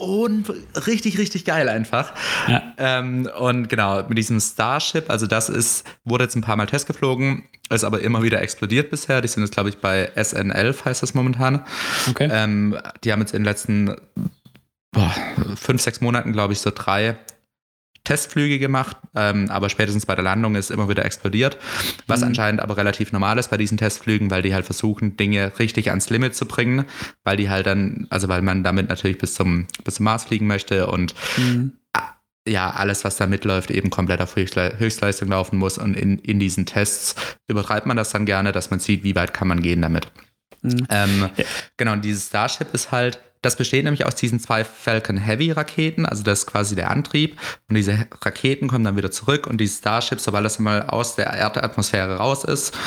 richtig, 0.85 1.17
richtig 1.17 1.45
geil 1.45 1.69
einfach. 1.69 2.13
Ja. 2.47 2.73
Ähm, 2.77 3.29
und 3.39 3.69
genau, 3.69 4.03
mit 4.07 4.17
diesem 4.17 4.39
Starship, 4.41 5.09
also 5.09 5.27
das 5.27 5.47
ist, 5.47 5.85
wurde 6.03 6.25
jetzt 6.25 6.35
ein 6.35 6.41
paar 6.41 6.57
Mal 6.57 6.65
testgeflogen, 6.65 7.43
ist 7.69 7.85
aber 7.85 8.01
immer 8.01 8.21
wieder 8.21 8.41
explodiert 8.41 8.91
bisher. 8.91 9.21
Die 9.21 9.29
sind 9.29 9.43
jetzt, 9.43 9.53
glaube 9.53 9.69
ich, 9.69 9.77
bei 9.77 10.11
SN11, 10.15 10.83
heißt 10.83 11.01
das 11.01 11.13
momentan. 11.13 11.63
Okay. 12.09 12.29
Ähm, 12.29 12.77
die 13.03 13.13
haben 13.13 13.21
jetzt 13.21 13.33
in 13.33 13.43
den 13.43 13.45
letzten 13.45 13.95
boah, 14.91 15.13
fünf, 15.55 15.81
sechs 15.81 16.01
Monaten, 16.01 16.33
glaube 16.33 16.51
ich, 16.51 16.59
so 16.59 16.71
drei 16.73 17.17
Testflüge 18.03 18.57
gemacht, 18.57 18.97
ähm, 19.15 19.49
aber 19.49 19.69
spätestens 19.69 20.05
bei 20.05 20.15
der 20.15 20.23
Landung 20.23 20.55
ist 20.55 20.71
immer 20.71 20.89
wieder 20.89 21.05
explodiert, 21.05 21.57
was 22.07 22.21
mhm. 22.21 22.27
anscheinend 22.27 22.61
aber 22.61 22.77
relativ 22.77 23.11
normal 23.11 23.37
ist 23.37 23.49
bei 23.49 23.57
diesen 23.57 23.77
Testflügen, 23.77 24.31
weil 24.31 24.41
die 24.41 24.53
halt 24.53 24.65
versuchen, 24.65 25.17
Dinge 25.17 25.51
richtig 25.59 25.89
ans 25.89 26.09
Limit 26.09 26.35
zu 26.35 26.45
bringen, 26.45 26.85
weil 27.23 27.37
die 27.37 27.49
halt 27.49 27.67
dann, 27.67 28.07
also 28.09 28.27
weil 28.27 28.41
man 28.41 28.63
damit 28.63 28.89
natürlich 28.89 29.19
bis 29.19 29.35
zum, 29.35 29.67
bis 29.83 29.95
zum 29.95 30.05
Mars 30.05 30.25
fliegen 30.25 30.47
möchte 30.47 30.87
und 30.87 31.13
mhm. 31.37 31.73
ja, 32.47 32.71
alles, 32.71 33.03
was 33.03 33.17
da 33.17 33.27
mitläuft, 33.27 33.69
eben 33.69 33.91
komplett 33.91 34.21
auf 34.21 34.35
Höchstleistung 34.35 35.29
laufen 35.29 35.57
muss 35.57 35.77
und 35.77 35.95
in, 35.95 36.17
in 36.19 36.39
diesen 36.39 36.65
Tests 36.65 37.15
übertreibt 37.47 37.85
man 37.85 37.97
das 37.97 38.11
dann 38.11 38.25
gerne, 38.25 38.51
dass 38.51 38.71
man 38.71 38.79
sieht, 38.79 39.03
wie 39.03 39.15
weit 39.15 39.33
kann 39.33 39.47
man 39.47 39.61
gehen 39.61 39.81
damit. 39.81 40.11
Mhm. 40.63 40.87
Ähm, 40.89 41.29
ja. 41.37 41.45
Genau, 41.77 41.93
und 41.93 42.03
dieses 42.03 42.27
Starship 42.27 42.73
ist 42.73 42.91
halt 42.91 43.19
das 43.41 43.55
besteht 43.55 43.83
nämlich 43.83 44.05
aus 44.05 44.15
diesen 44.15 44.39
zwei 44.39 44.63
Falcon 44.63 45.17
Heavy 45.17 45.51
Raketen, 45.51 46.05
also 46.05 46.23
das 46.23 46.39
ist 46.39 46.45
quasi 46.45 46.75
der 46.75 46.91
Antrieb. 46.91 47.39
Und 47.69 47.75
diese 47.75 48.07
Raketen 48.21 48.67
kommen 48.67 48.85
dann 48.85 48.97
wieder 48.97 49.11
zurück 49.11 49.47
und 49.47 49.59
die 49.59 49.67
Starships, 49.67 50.23
sobald 50.23 50.45
das 50.45 50.59
mal 50.59 50.83
aus 50.83 51.15
der 51.15 51.27
Erdatmosphäre 51.27 52.17
raus 52.17 52.43
ist 52.43 52.77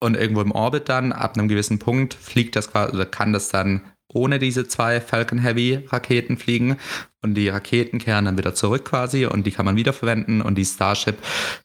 und 0.00 0.16
irgendwo 0.16 0.42
im 0.42 0.52
Orbit 0.52 0.88
dann, 0.88 1.12
ab 1.12 1.36
einem 1.36 1.48
gewissen 1.48 1.78
Punkt, 1.78 2.14
fliegt 2.14 2.56
das 2.56 2.70
quasi, 2.70 2.94
oder 2.94 3.06
kann 3.06 3.32
das 3.32 3.48
dann 3.48 3.82
ohne 4.12 4.38
diese 4.38 4.68
zwei 4.68 5.00
Falcon 5.00 5.38
Heavy 5.38 5.80
Raketen 5.88 6.36
fliegen. 6.36 6.78
Und 7.22 7.34
die 7.34 7.48
Raketen 7.48 7.98
kehren 7.98 8.26
dann 8.26 8.38
wieder 8.38 8.54
zurück 8.54 8.84
quasi 8.84 9.26
und 9.26 9.46
die 9.46 9.50
kann 9.50 9.64
man 9.64 9.76
wiederverwenden 9.76 10.42
und 10.42 10.56
die 10.56 10.64
Starship 10.64 11.16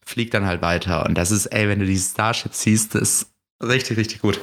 fliegt 0.05 0.33
dann 0.33 0.45
halt 0.45 0.61
weiter. 0.61 1.05
Und 1.05 1.17
das 1.17 1.31
ist, 1.31 1.47
ey, 1.47 1.67
wenn 1.67 1.79
du 1.79 1.85
diese 1.85 2.09
Starship 2.09 2.53
siehst, 2.53 2.95
das 2.95 3.01
ist 3.01 3.33
richtig, 3.61 3.97
richtig 3.97 4.21
gut. 4.21 4.39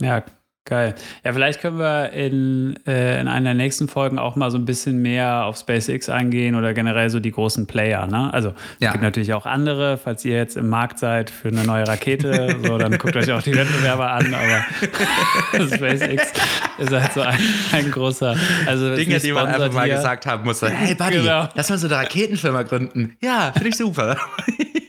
Ja, 0.00 0.24
Geil. 0.68 0.96
Ja, 1.24 1.32
vielleicht 1.32 1.60
können 1.60 1.78
wir 1.78 2.10
in, 2.10 2.74
äh, 2.88 3.20
in 3.20 3.28
einer 3.28 3.50
der 3.50 3.54
nächsten 3.54 3.86
Folgen 3.86 4.18
auch 4.18 4.34
mal 4.34 4.50
so 4.50 4.58
ein 4.58 4.64
bisschen 4.64 5.00
mehr 5.00 5.44
auf 5.44 5.56
SpaceX 5.56 6.08
eingehen 6.08 6.56
oder 6.56 6.74
generell 6.74 7.08
so 7.08 7.20
die 7.20 7.30
großen 7.30 7.68
Player. 7.68 8.08
Ne? 8.08 8.34
Also 8.34 8.52
es 8.80 8.90
gibt 8.90 9.00
natürlich 9.00 9.32
auch 9.32 9.46
andere. 9.46 9.96
Falls 9.96 10.24
ihr 10.24 10.34
jetzt 10.34 10.56
im 10.56 10.68
Markt 10.68 10.98
seid 10.98 11.30
für 11.30 11.48
eine 11.48 11.62
neue 11.62 11.86
Rakete, 11.86 12.56
so, 12.64 12.78
dann 12.78 12.98
guckt 12.98 13.14
euch 13.14 13.30
auch 13.30 13.42
die 13.42 13.54
Wettbewerber 13.54 14.10
an. 14.10 14.34
Aber 14.34 15.66
SpaceX 15.76 16.32
ist 16.78 16.90
halt 16.92 17.12
so 17.12 17.20
ein, 17.20 17.38
ein 17.70 17.90
großer. 17.92 18.36
Also 18.66 18.96
Dinge, 18.96 19.20
die 19.20 19.30
man 19.30 19.46
einfach 19.46 19.72
mal 19.72 19.88
gesagt 19.88 20.26
haben 20.26 20.42
muss. 20.42 20.62
Hey 20.62 20.96
Buddy, 20.96 21.18
genau. 21.18 21.48
lass 21.54 21.70
mal 21.70 21.78
so 21.78 21.86
eine 21.86 21.94
Raketenfirma 21.94 22.64
gründen. 22.64 23.16
Ja, 23.22 23.52
finde 23.52 23.68
ich 23.68 23.76
super. 23.76 24.16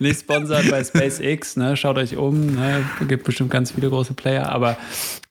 nicht 0.00 0.20
sponsert 0.20 0.70
bei 0.70 0.82
SpaceX, 0.82 1.56
ne? 1.56 1.76
Schaut 1.76 1.98
euch 1.98 2.16
um, 2.16 2.54
ne? 2.54 2.84
Gibt 3.06 3.24
bestimmt 3.24 3.50
ganz 3.50 3.72
viele 3.72 3.88
große 3.88 4.14
Player, 4.14 4.50
aber 4.50 4.76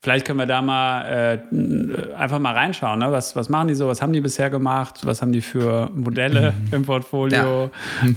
vielleicht 0.02 0.26
können 0.26 0.40
wir 0.40 0.46
da 0.46 0.62
mal 0.62 1.40
äh, 1.52 2.14
einfach 2.16 2.40
mal 2.40 2.54
reinschauen, 2.54 3.00
ne? 3.00 3.12
Was, 3.12 3.36
was 3.36 3.50
machen 3.50 3.68
die 3.68 3.76
so? 3.76 3.88
Was 3.88 4.02
haben 4.02 4.14
die 4.14 4.22
bisher 4.22 4.50
gemacht? 4.50 5.02
Was 5.04 5.22
haben 5.22 5.32
die 5.32 5.42
für 5.42 5.90
Modelle 5.94 6.54
mhm. 6.54 6.74
im 6.74 6.86
Portfolio? 6.86 7.72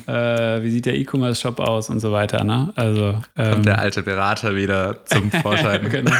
Ja. 0.06 0.56
Äh, 0.56 0.62
wie 0.62 0.70
sieht 0.70 0.86
der 0.86 0.94
E-Commerce-Shop 0.94 1.58
aus 1.60 1.90
und 1.90 2.00
so 2.00 2.12
weiter, 2.12 2.44
ne? 2.44 2.72
Also 2.76 3.16
ähm, 3.36 3.52
Kommt 3.52 3.66
der 3.66 3.78
alte 3.78 4.02
Berater 4.02 4.54
wieder 4.54 5.04
zum 5.04 5.30
Vorschein. 5.42 5.88
genau. 5.88 6.12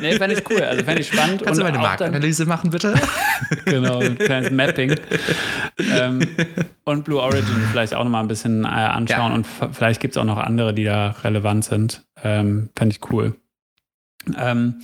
Nee, 0.00 0.12
fände 0.12 0.36
ich 0.36 0.50
cool. 0.50 0.62
Also 0.62 0.84
fände 0.84 1.00
ich 1.00 1.08
spannend. 1.08 1.42
Kannst 1.42 1.60
und 1.60 1.66
du 1.66 1.72
mal 1.72 1.78
eine 1.78 1.78
Marktanalyse 1.78 2.46
machen, 2.46 2.70
bitte? 2.70 2.94
genau, 3.64 4.00
ein 4.00 4.16
kleines 4.16 4.50
Mapping. 4.50 4.94
ähm, 5.94 6.20
und 6.84 7.04
Blue 7.04 7.20
Origin 7.20 7.56
vielleicht 7.70 7.94
auch 7.94 8.04
nochmal 8.04 8.22
ein 8.22 8.28
bisschen 8.28 8.64
äh, 8.64 8.68
anschauen 8.68 9.30
ja. 9.30 9.34
und 9.34 9.46
vielleicht 9.78 10.00
gibt 10.00 10.14
es 10.14 10.18
auch 10.18 10.24
noch 10.24 10.38
andere, 10.38 10.74
die 10.74 10.84
da 10.84 11.10
relevant 11.22 11.64
sind. 11.64 12.04
Ähm, 12.22 12.70
Fände 12.76 12.94
ich 12.94 13.10
cool. 13.10 13.36
Ähm, 14.36 14.80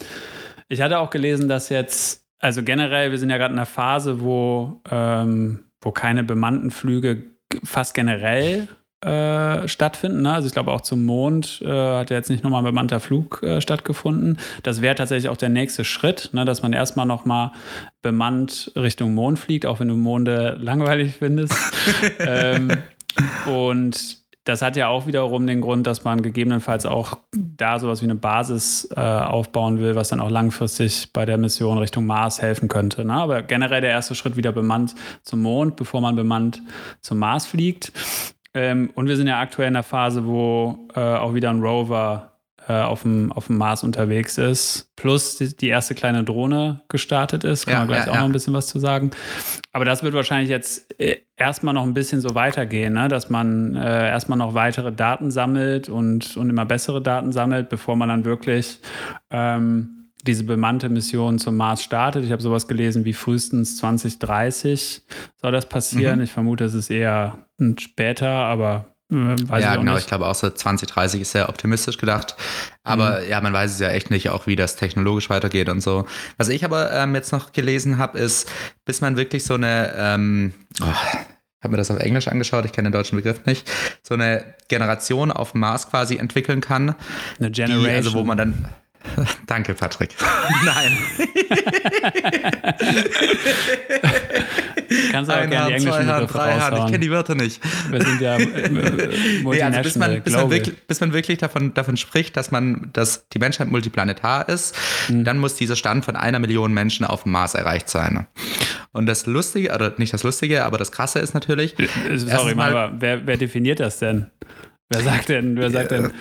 ich 0.69 0.81
hatte 0.81 0.99
auch 0.99 1.11
gelesen, 1.11 1.49
dass 1.49 1.69
jetzt 1.69 2.25
also 2.45 2.63
generell, 2.63 3.11
wir 3.11 3.19
sind 3.19 3.31
ja 3.31 3.39
gerade 3.39 3.55
in 3.55 3.59
einer 3.59 3.65
Phase, 3.65 4.21
wo, 4.21 4.83
ähm, 4.91 5.65
wo 5.81 5.93
keine 5.93 6.25
bemannten 6.25 6.71
Flüge 6.71 7.23
fast 7.65 7.95
generell 7.95 8.69
äh, 9.01 9.67
stattfinden. 9.67 10.21
Ne? 10.21 10.35
Also 10.35 10.49
ich 10.49 10.53
glaube 10.53 10.73
auch 10.73 10.83
zum 10.83 11.07
Mond 11.07 11.63
äh, 11.65 11.69
hat 11.69 12.11
ja 12.11 12.19
jetzt 12.19 12.29
nicht 12.29 12.45
nochmal 12.45 12.61
ein 12.61 12.67
bemannter 12.67 13.01
Flug 13.01 13.43
äh, 13.43 13.63
stattgefunden. 13.63 14.39
Das 14.63 14.83
wäre 14.83 14.95
tatsächlich 14.95 15.31
auch 15.31 15.39
der 15.39 15.49
nächste 15.49 15.85
Schritt, 15.85 16.31
ne? 16.35 16.45
dass 16.45 16.63
man 16.63 16.75
erstmal 16.75 17.07
nochmal 17.07 17.53
bemannt 18.03 18.73
Richtung 18.77 19.15
Mond 19.15 19.39
fliegt, 19.39 19.65
auch 19.65 19.81
wenn 19.81 19.89
du 19.89 19.97
Monde 19.97 20.59
langweilig 20.61 21.15
findest. 21.19 21.55
ähm, 22.19 22.73
und 23.47 24.24
das 24.45 24.61
hat 24.61 24.77
ja 24.77 24.89
auch 24.89 25.07
wiederum 25.07 25.47
den 25.47 25.63
Grund, 25.63 25.87
dass 25.87 26.05
man 26.05 26.21
gegebenenfalls 26.23 26.85
auch 26.85 27.19
da 27.33 27.79
sowas 27.79 28.03
wie 28.03 28.07
eine 28.07 28.15
Basis 28.15 28.89
äh, 28.95 29.01
aufbauen 29.01 29.81
will, 29.81 29.95
was 29.95 30.11
dann 30.11 30.21
auch 30.21 30.31
langfristig 30.31 31.13
bei 31.13 31.25
der 31.25 31.39
Mission 31.39 31.79
Richtung 31.79 32.05
Mars 32.05 32.43
helfen 32.43 32.69
könnte. 32.69 33.05
Ne? 33.05 33.15
Aber 33.15 33.43
generell 33.43 33.81
der 33.81 33.91
erste 33.91 34.15
Schritt 34.15 34.37
wieder 34.37 34.53
bemannt 34.53 34.95
zum 35.23 35.41
Mond, 35.41 35.77
bevor 35.77 36.03
man 36.03 36.15
bemannt 36.15 36.63
zum 37.01 37.19
Mars 37.19 37.47
fliegt. 37.47 37.93
Ähm, 38.53 38.91
und 38.95 39.09
wir 39.09 39.17
sind 39.17 39.27
ja 39.27 39.41
aktuell 39.41 39.69
in 39.69 39.75
der 39.75 39.83
Phase, 39.83 40.27
wo 40.27 40.89
äh, 40.95 41.01
auch 41.01 41.33
wieder 41.33 41.49
ein 41.51 41.63
Rover 41.63 42.33
äh, 42.69 42.75
auf, 42.75 43.03
dem, 43.03 43.33
auf 43.33 43.47
dem 43.47 43.57
Mars 43.57 43.83
unterwegs 43.83 44.39
ist, 44.39 44.91
plus 45.05 45.37
die, 45.37 45.69
erste 45.69 45.95
kleine 45.95 46.25
Drohne 46.25 46.81
gestartet 46.89 47.45
ist. 47.45 47.67
Kann 47.67 47.75
ja, 47.75 47.79
man 47.81 47.89
gleich 47.89 48.07
ja, 48.07 48.13
auch 48.13 48.15
ja. 48.15 48.21
noch 48.21 48.29
ein 48.29 48.33
bisschen 48.33 48.55
was 48.55 48.69
zu 48.69 48.79
sagen. 48.79 49.11
Aber 49.71 49.85
das 49.85 50.03
wird 50.03 50.15
wahrscheinlich 50.15 50.49
jetzt 50.49 50.99
äh, 50.99 51.19
erstmal 51.37 51.75
noch 51.75 51.83
ein 51.83 51.93
bisschen 51.93 52.23
so 52.23 52.35
weitergehen, 52.35 52.95
ne? 52.95 53.09
dass 53.09 53.29
man 53.29 53.77
äh, 53.77 54.09
erstmal 54.09 54.39
noch 54.39 54.55
weitere 54.55 54.93
Daten 54.93 55.31
sammelt 55.31 55.91
und, 55.91 56.39
und 56.39 56.49
immer 56.49 56.65
bessere 56.65 57.03
Daten 57.03 57.33
sammelt, 57.33 57.69
bevor 57.69 57.97
man 57.97 58.09
dann 58.09 58.25
wirklich 58.25 58.79
ähm, 59.31 60.09
diese 60.23 60.45
bemannte 60.45 60.89
Mission 60.89 61.39
zum 61.39 61.59
Mars 61.59 61.83
startet. 61.83 62.25
Ich 62.25 62.33
habe 62.33 62.41
sowas 62.41 62.67
gelesen 62.67 63.05
wie 63.05 63.13
frühestens 63.13 63.77
2030 63.77 65.03
soll 65.37 65.53
das 65.53 65.69
passieren. 65.69 66.17
Mhm. 66.17 66.25
Ich 66.25 66.33
vermute, 66.33 66.65
es 66.65 66.73
ist 66.73 66.89
eher 66.89 67.45
später, 67.79 68.31
aber 68.31 68.87
weiß 69.11 69.63
ja, 69.63 69.73
ich 69.73 69.81
genau. 69.81 69.93
Nicht. 69.93 70.03
Ich 70.03 70.07
glaube 70.09 70.27
auch 70.27 70.35
so 70.35 70.51
2030 70.51 71.21
ist 71.21 71.33
sehr 71.33 71.49
optimistisch 71.49 71.99
gedacht. 71.99 72.37
Aber 72.83 73.21
mhm. 73.21 73.29
ja, 73.29 73.41
man 73.41 73.53
weiß 73.53 73.73
es 73.73 73.81
ja 73.81 73.89
echt 73.91 74.11
nicht, 74.11 74.31
auch 74.31 74.47
wie 74.47 74.57
das 74.57 74.77
technologisch 74.77 75.31
weitergeht 75.31 75.69
und 75.69 75.81
so. 75.81 76.07
Was 76.37 76.49
ich 76.49 76.65
aber 76.65 76.93
ähm, 76.93 77.15
jetzt 77.15 77.33
noch 77.33 77.53
gelesen 77.53 77.99
habe, 77.99 78.19
ist, 78.19 78.51
bis 78.85 79.01
man 79.01 79.17
wirklich 79.17 79.45
so 79.45 79.55
eine, 79.55 79.93
ähm, 79.97 80.55
oh, 80.81 80.87
habe 81.63 81.71
mir 81.71 81.77
das 81.77 81.91
auf 81.91 81.99
Englisch 81.99 82.29
angeschaut, 82.29 82.65
ich 82.65 82.73
kenne 82.73 82.89
den 82.91 82.93
deutschen 82.93 83.17
Begriff 83.17 83.47
nicht, 83.47 83.71
so 84.03 84.15
eine 84.15 84.55
Generation 84.69 85.31
auf 85.31 85.53
dem 85.53 85.61
Mars 85.61 85.89
quasi 85.89 86.17
entwickeln 86.17 86.61
kann. 86.61 86.95
Eine 87.39 87.51
Generation. 87.51 87.85
Die, 87.85 87.91
also 87.91 88.15
wo 88.15 88.25
man 88.25 88.39
dann 88.39 88.69
Danke, 89.47 89.75
Patrick. 89.75 90.15
Nein. 90.65 90.99
Kannst 95.11 95.31
du 95.31 95.35
auch 95.35 95.49
gerne 95.49 95.69
die 95.69 95.75
englischen 95.75 96.07
Hand, 96.07 96.33
drei 96.33 96.53
Hand. 96.59 96.79
Ich 96.79 96.85
kenne 96.87 96.99
die 96.99 97.11
Wörter 97.11 97.35
nicht. 97.35 97.61
Wir 97.91 98.03
sind 98.03 98.21
ja 98.21 98.39
nee, 98.39 99.63
also 99.63 99.83
bis 99.83 99.97
man, 99.97 100.23
bis 100.23 100.33
man, 100.33 100.51
wirklich, 100.51 100.87
bis 100.87 101.01
man 101.01 101.13
wirklich 101.13 101.39
davon, 101.39 101.75
davon 101.75 101.97
spricht, 101.97 102.37
dass 102.37 102.51
man, 102.51 102.91
dass 102.93 103.29
die 103.29 103.39
Menschheit 103.39 103.71
multiplanetar 103.71 104.49
ist, 104.49 104.77
mhm. 105.09 105.25
dann 105.25 105.39
muss 105.39 105.55
dieser 105.55 105.77
Stand 105.77 106.05
von 106.05 106.17
einer 106.17 106.39
Million 106.39 106.73
Menschen 106.73 107.07
auf 107.07 107.25
dem 107.25 107.33
Mars 107.33 107.55
erreicht 107.55 107.89
sein. 107.89 108.27
Und 108.93 109.07
das 109.07 109.27
Lustige, 109.27 109.75
oder 109.75 109.95
nicht 109.99 110.13
das 110.13 110.23
Lustige, 110.23 110.65
aber 110.65 110.79
das 110.79 110.93
Krasse 110.93 111.19
ist 111.19 111.35
natürlich. 111.35 111.75
Sorry, 112.15 112.55
mal, 112.55 112.77
aber 112.77 112.95
wer, 112.99 113.27
wer 113.27 113.37
definiert 113.37 113.81
das 113.81 113.99
denn? 113.99 114.27
Wer 114.91 115.03
sagt 115.03 115.29
denn, 115.29 115.57
wer 115.57 115.71
sagt 115.71 115.91
denn? 115.91 116.13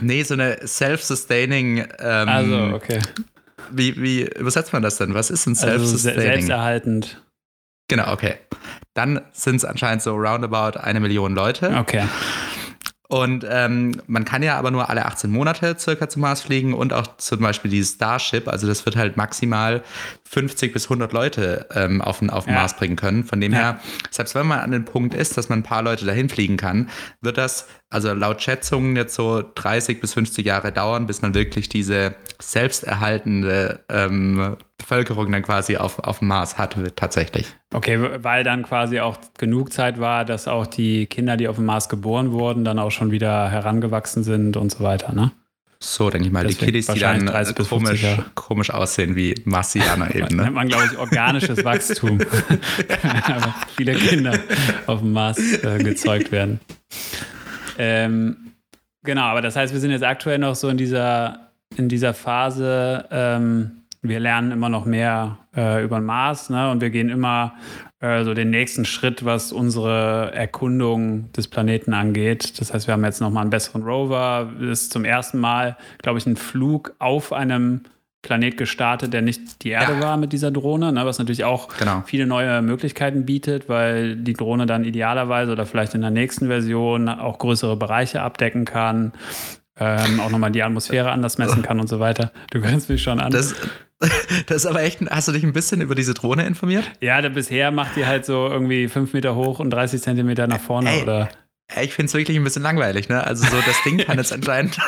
Nee, 0.00 0.22
so 0.22 0.34
eine 0.34 0.66
self-sustaining. 0.66 1.86
Ähm, 1.98 2.28
also, 2.28 2.74
okay. 2.74 3.00
Wie, 3.70 4.00
wie 4.00 4.22
übersetzt 4.22 4.72
man 4.72 4.82
das 4.82 4.96
denn? 4.98 5.14
Was 5.14 5.30
ist 5.30 5.46
ein 5.46 5.54
self-sustaining? 5.54 6.18
Also 6.18 6.30
selbsterhaltend. 6.30 7.22
Genau, 7.88 8.12
okay. 8.12 8.36
Dann 8.94 9.20
sind 9.32 9.56
es 9.56 9.64
anscheinend 9.64 10.02
so 10.02 10.14
roundabout 10.14 10.78
eine 10.78 11.00
Million 11.00 11.34
Leute. 11.34 11.74
Okay. 11.78 12.04
Und 13.08 13.46
ähm, 13.48 14.02
man 14.06 14.26
kann 14.26 14.42
ja 14.42 14.58
aber 14.58 14.70
nur 14.70 14.90
alle 14.90 15.06
18 15.06 15.30
Monate 15.30 15.76
circa 15.78 16.10
zum 16.10 16.20
Mars 16.20 16.42
fliegen 16.42 16.74
und 16.74 16.92
auch 16.92 17.16
zum 17.16 17.40
Beispiel 17.40 17.70
dieses 17.70 17.94
Starship, 17.94 18.46
also 18.48 18.66
das 18.66 18.84
wird 18.84 18.96
halt 18.96 19.16
maximal 19.16 19.82
50 20.24 20.74
bis 20.74 20.84
100 20.84 21.14
Leute 21.14 21.66
ähm, 21.74 22.02
auf 22.02 22.18
den, 22.18 22.28
auf 22.28 22.44
den 22.44 22.52
ja. 22.52 22.60
Mars 22.60 22.76
bringen 22.76 22.96
können. 22.96 23.24
Von 23.24 23.40
dem 23.40 23.54
ja. 23.54 23.58
her, 23.58 23.80
selbst 24.10 24.34
wenn 24.34 24.46
man 24.46 24.58
an 24.58 24.72
dem 24.72 24.84
Punkt 24.84 25.14
ist, 25.14 25.38
dass 25.38 25.48
man 25.48 25.60
ein 25.60 25.62
paar 25.62 25.82
Leute 25.82 26.04
dahin 26.04 26.28
fliegen 26.28 26.58
kann, 26.58 26.90
wird 27.22 27.38
das 27.38 27.66
also 27.88 28.12
laut 28.12 28.42
Schätzungen 28.42 28.94
jetzt 28.94 29.14
so 29.14 29.42
30 29.54 30.02
bis 30.02 30.12
50 30.12 30.44
Jahre 30.44 30.70
dauern, 30.70 31.06
bis 31.06 31.22
man 31.22 31.32
wirklich 31.32 31.70
diese 31.70 32.14
selbsterhaltende 32.38 33.86
ähm, 33.88 34.58
Bevölkerung 34.88 35.30
dann 35.30 35.42
quasi 35.42 35.76
auf, 35.76 35.98
auf 35.98 36.20
dem 36.20 36.28
Mars 36.28 36.56
hat, 36.56 36.76
tatsächlich. 36.96 37.46
Okay, 37.74 37.98
weil 38.22 38.42
dann 38.42 38.62
quasi 38.62 39.00
auch 39.00 39.18
genug 39.36 39.72
Zeit 39.72 40.00
war, 40.00 40.24
dass 40.24 40.48
auch 40.48 40.66
die 40.66 41.06
Kinder, 41.06 41.36
die 41.36 41.46
auf 41.46 41.56
dem 41.56 41.66
Mars 41.66 41.90
geboren 41.90 42.32
wurden, 42.32 42.64
dann 42.64 42.78
auch 42.78 42.90
schon 42.90 43.10
wieder 43.10 43.50
herangewachsen 43.50 44.24
sind 44.24 44.56
und 44.56 44.72
so 44.72 44.82
weiter, 44.82 45.12
ne? 45.12 45.32
So, 45.80 46.10
denke 46.10 46.26
ich 46.26 46.32
mal, 46.32 46.42
Deswegen 46.42 46.58
die 46.58 46.66
Kiddies, 46.66 46.86
die 46.86 46.98
dann 46.98 47.30
komisch, 47.68 48.04
komisch 48.34 48.70
aussehen 48.70 49.14
wie 49.14 49.34
Marsianer 49.44 50.12
eben. 50.14 50.34
Ne? 50.34 50.44
Nennt 50.44 50.54
man, 50.54 50.68
glaube 50.68 50.86
ich, 50.90 50.98
organisches 50.98 51.64
Wachstum. 51.64 52.18
Aber 53.26 53.54
viele 53.76 53.94
Kinder 53.94 54.36
auf 54.86 55.00
dem 55.00 55.12
Mars 55.12 55.38
äh, 55.38 55.78
gezeugt 55.78 56.32
werden. 56.32 56.58
Ähm, 57.78 58.54
genau, 59.04 59.22
aber 59.22 59.40
das 59.40 59.54
heißt, 59.54 59.72
wir 59.72 59.78
sind 59.78 59.92
jetzt 59.92 60.02
aktuell 60.02 60.38
noch 60.38 60.56
so 60.56 60.68
in 60.68 60.78
dieser, 60.78 61.50
in 61.76 61.88
dieser 61.88 62.12
Phase, 62.12 63.06
ähm, 63.12 63.77
wir 64.08 64.20
lernen 64.20 64.52
immer 64.52 64.68
noch 64.68 64.84
mehr 64.84 65.38
äh, 65.56 65.82
über 65.84 65.98
den 65.98 66.04
Mars 66.04 66.50
ne? 66.50 66.70
und 66.70 66.80
wir 66.80 66.90
gehen 66.90 67.08
immer 67.08 67.54
äh, 68.00 68.24
so 68.24 68.34
den 68.34 68.50
nächsten 68.50 68.84
Schritt, 68.84 69.24
was 69.24 69.52
unsere 69.52 70.32
Erkundung 70.32 71.32
des 71.32 71.48
Planeten 71.48 71.94
angeht. 71.94 72.60
Das 72.60 72.72
heißt, 72.72 72.86
wir 72.86 72.94
haben 72.94 73.04
jetzt 73.04 73.20
nochmal 73.20 73.42
einen 73.42 73.50
besseren 73.50 73.82
Rover. 73.82 74.52
Das 74.60 74.82
ist 74.82 74.92
zum 74.92 75.04
ersten 75.04 75.38
Mal, 75.38 75.76
glaube 76.02 76.18
ich, 76.18 76.26
ein 76.26 76.36
Flug 76.36 76.94
auf 76.98 77.32
einem 77.32 77.82
Planet 78.22 78.56
gestartet, 78.56 79.12
der 79.12 79.22
nicht 79.22 79.62
die 79.62 79.70
Erde 79.70 79.94
ja. 79.94 80.00
war 80.00 80.16
mit 80.16 80.32
dieser 80.32 80.50
Drohne, 80.50 80.92
ne, 80.92 81.06
was 81.06 81.18
natürlich 81.18 81.44
auch 81.44 81.68
genau. 81.78 82.02
viele 82.04 82.26
neue 82.26 82.62
Möglichkeiten 82.62 83.24
bietet, 83.24 83.68
weil 83.68 84.16
die 84.16 84.32
Drohne 84.32 84.66
dann 84.66 84.84
idealerweise 84.84 85.52
oder 85.52 85.66
vielleicht 85.66 85.94
in 85.94 86.00
der 86.00 86.10
nächsten 86.10 86.48
Version 86.48 87.08
auch 87.08 87.38
größere 87.38 87.76
Bereiche 87.76 88.22
abdecken 88.22 88.64
kann, 88.64 89.12
ähm, 89.78 90.18
auch 90.20 90.30
nochmal 90.30 90.50
die 90.50 90.62
Atmosphäre 90.62 91.10
anders 91.10 91.38
messen 91.38 91.62
kann 91.62 91.78
und 91.78 91.88
so 91.88 92.00
weiter. 92.00 92.32
Du 92.50 92.60
kannst 92.60 92.90
mich 92.90 93.02
schon 93.02 93.20
an. 93.20 93.30
Das, 93.30 93.54
das 94.46 94.58
ist 94.58 94.66
aber 94.66 94.82
echt, 94.82 95.00
hast 95.10 95.28
du 95.28 95.32
dich 95.32 95.42
ein 95.44 95.52
bisschen 95.52 95.80
über 95.80 95.94
diese 95.94 96.14
Drohne 96.14 96.46
informiert? 96.46 96.84
Ja, 97.00 97.20
bisher 97.28 97.70
macht 97.70 97.96
die 97.96 98.06
halt 98.06 98.24
so 98.24 98.46
irgendwie 98.46 98.88
fünf 98.88 99.12
Meter 99.12 99.34
hoch 99.34 99.58
und 99.58 99.70
30 99.70 100.00
Zentimeter 100.00 100.46
nach 100.46 100.60
vorne 100.60 100.90
Ey, 100.90 101.02
oder. 101.02 101.28
Ich 101.82 101.92
finde 101.92 102.08
es 102.08 102.14
wirklich 102.14 102.38
ein 102.38 102.44
bisschen 102.44 102.62
langweilig, 102.62 103.10
ne? 103.10 103.22
Also 103.22 103.44
so 103.44 103.60
das 103.60 103.82
Ding 103.82 103.98
kann 103.98 104.16
jetzt 104.16 104.32
anscheinend. 104.32 104.78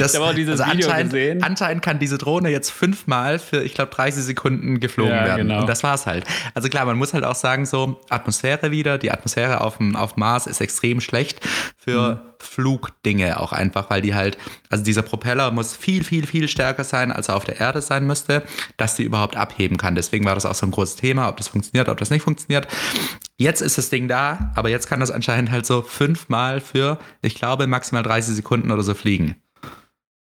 Das, 0.00 0.12
ich 0.12 0.20
habe 0.20 0.30
auch 0.30 0.34
dieses 0.34 0.60
also 0.60 0.72
Video 0.72 0.88
anscheinend, 0.88 1.12
gesehen. 1.12 1.42
Anscheinend 1.44 1.84
kann 1.84 2.00
diese 2.00 2.18
Drohne 2.18 2.48
jetzt 2.48 2.70
fünfmal 2.70 3.38
für, 3.38 3.62
ich 3.62 3.74
glaube, 3.74 3.94
30 3.94 4.24
Sekunden 4.24 4.80
geflogen 4.80 5.14
ja, 5.14 5.24
werden. 5.24 5.48
Genau. 5.48 5.60
Und 5.60 5.68
das 5.68 5.84
war's 5.84 6.06
halt. 6.06 6.24
Also 6.52 6.68
klar, 6.68 6.84
man 6.84 6.96
muss 6.96 7.14
halt 7.14 7.22
auch 7.22 7.36
sagen, 7.36 7.64
so 7.64 8.00
Atmosphäre 8.10 8.72
wieder. 8.72 8.98
Die 8.98 9.12
Atmosphäre 9.12 9.60
auf 9.60 9.76
dem 9.76 9.94
auf 9.94 10.16
Mars 10.16 10.48
ist 10.48 10.60
extrem 10.60 11.00
schlecht 11.00 11.40
für 11.76 12.14
mhm. 12.16 12.33
Flugdinge 12.44 13.40
auch 13.40 13.52
einfach, 13.52 13.90
weil 13.90 14.02
die 14.02 14.14
halt, 14.14 14.38
also 14.70 14.84
dieser 14.84 15.02
Propeller 15.02 15.50
muss 15.50 15.76
viel, 15.76 16.04
viel, 16.04 16.26
viel 16.26 16.48
stärker 16.48 16.84
sein, 16.84 17.10
als 17.10 17.28
er 17.28 17.36
auf 17.36 17.44
der 17.44 17.60
Erde 17.60 17.80
sein 17.82 18.06
müsste, 18.06 18.42
dass 18.76 18.96
die 18.96 19.04
überhaupt 19.04 19.36
abheben 19.36 19.76
kann. 19.76 19.94
Deswegen 19.94 20.24
war 20.24 20.34
das 20.34 20.46
auch 20.46 20.54
so 20.54 20.66
ein 20.66 20.70
großes 20.70 20.96
Thema, 20.96 21.28
ob 21.28 21.36
das 21.36 21.48
funktioniert, 21.48 21.88
ob 21.88 21.98
das 21.98 22.10
nicht 22.10 22.22
funktioniert. 22.22 22.68
Jetzt 23.36 23.60
ist 23.60 23.78
das 23.78 23.90
Ding 23.90 24.08
da, 24.08 24.52
aber 24.54 24.68
jetzt 24.68 24.88
kann 24.88 25.00
das 25.00 25.10
anscheinend 25.10 25.50
halt 25.50 25.66
so 25.66 25.82
fünfmal 25.82 26.60
für, 26.60 26.98
ich 27.22 27.34
glaube, 27.34 27.66
maximal 27.66 28.02
30 28.02 28.36
Sekunden 28.36 28.70
oder 28.70 28.82
so 28.82 28.94
fliegen. 28.94 29.36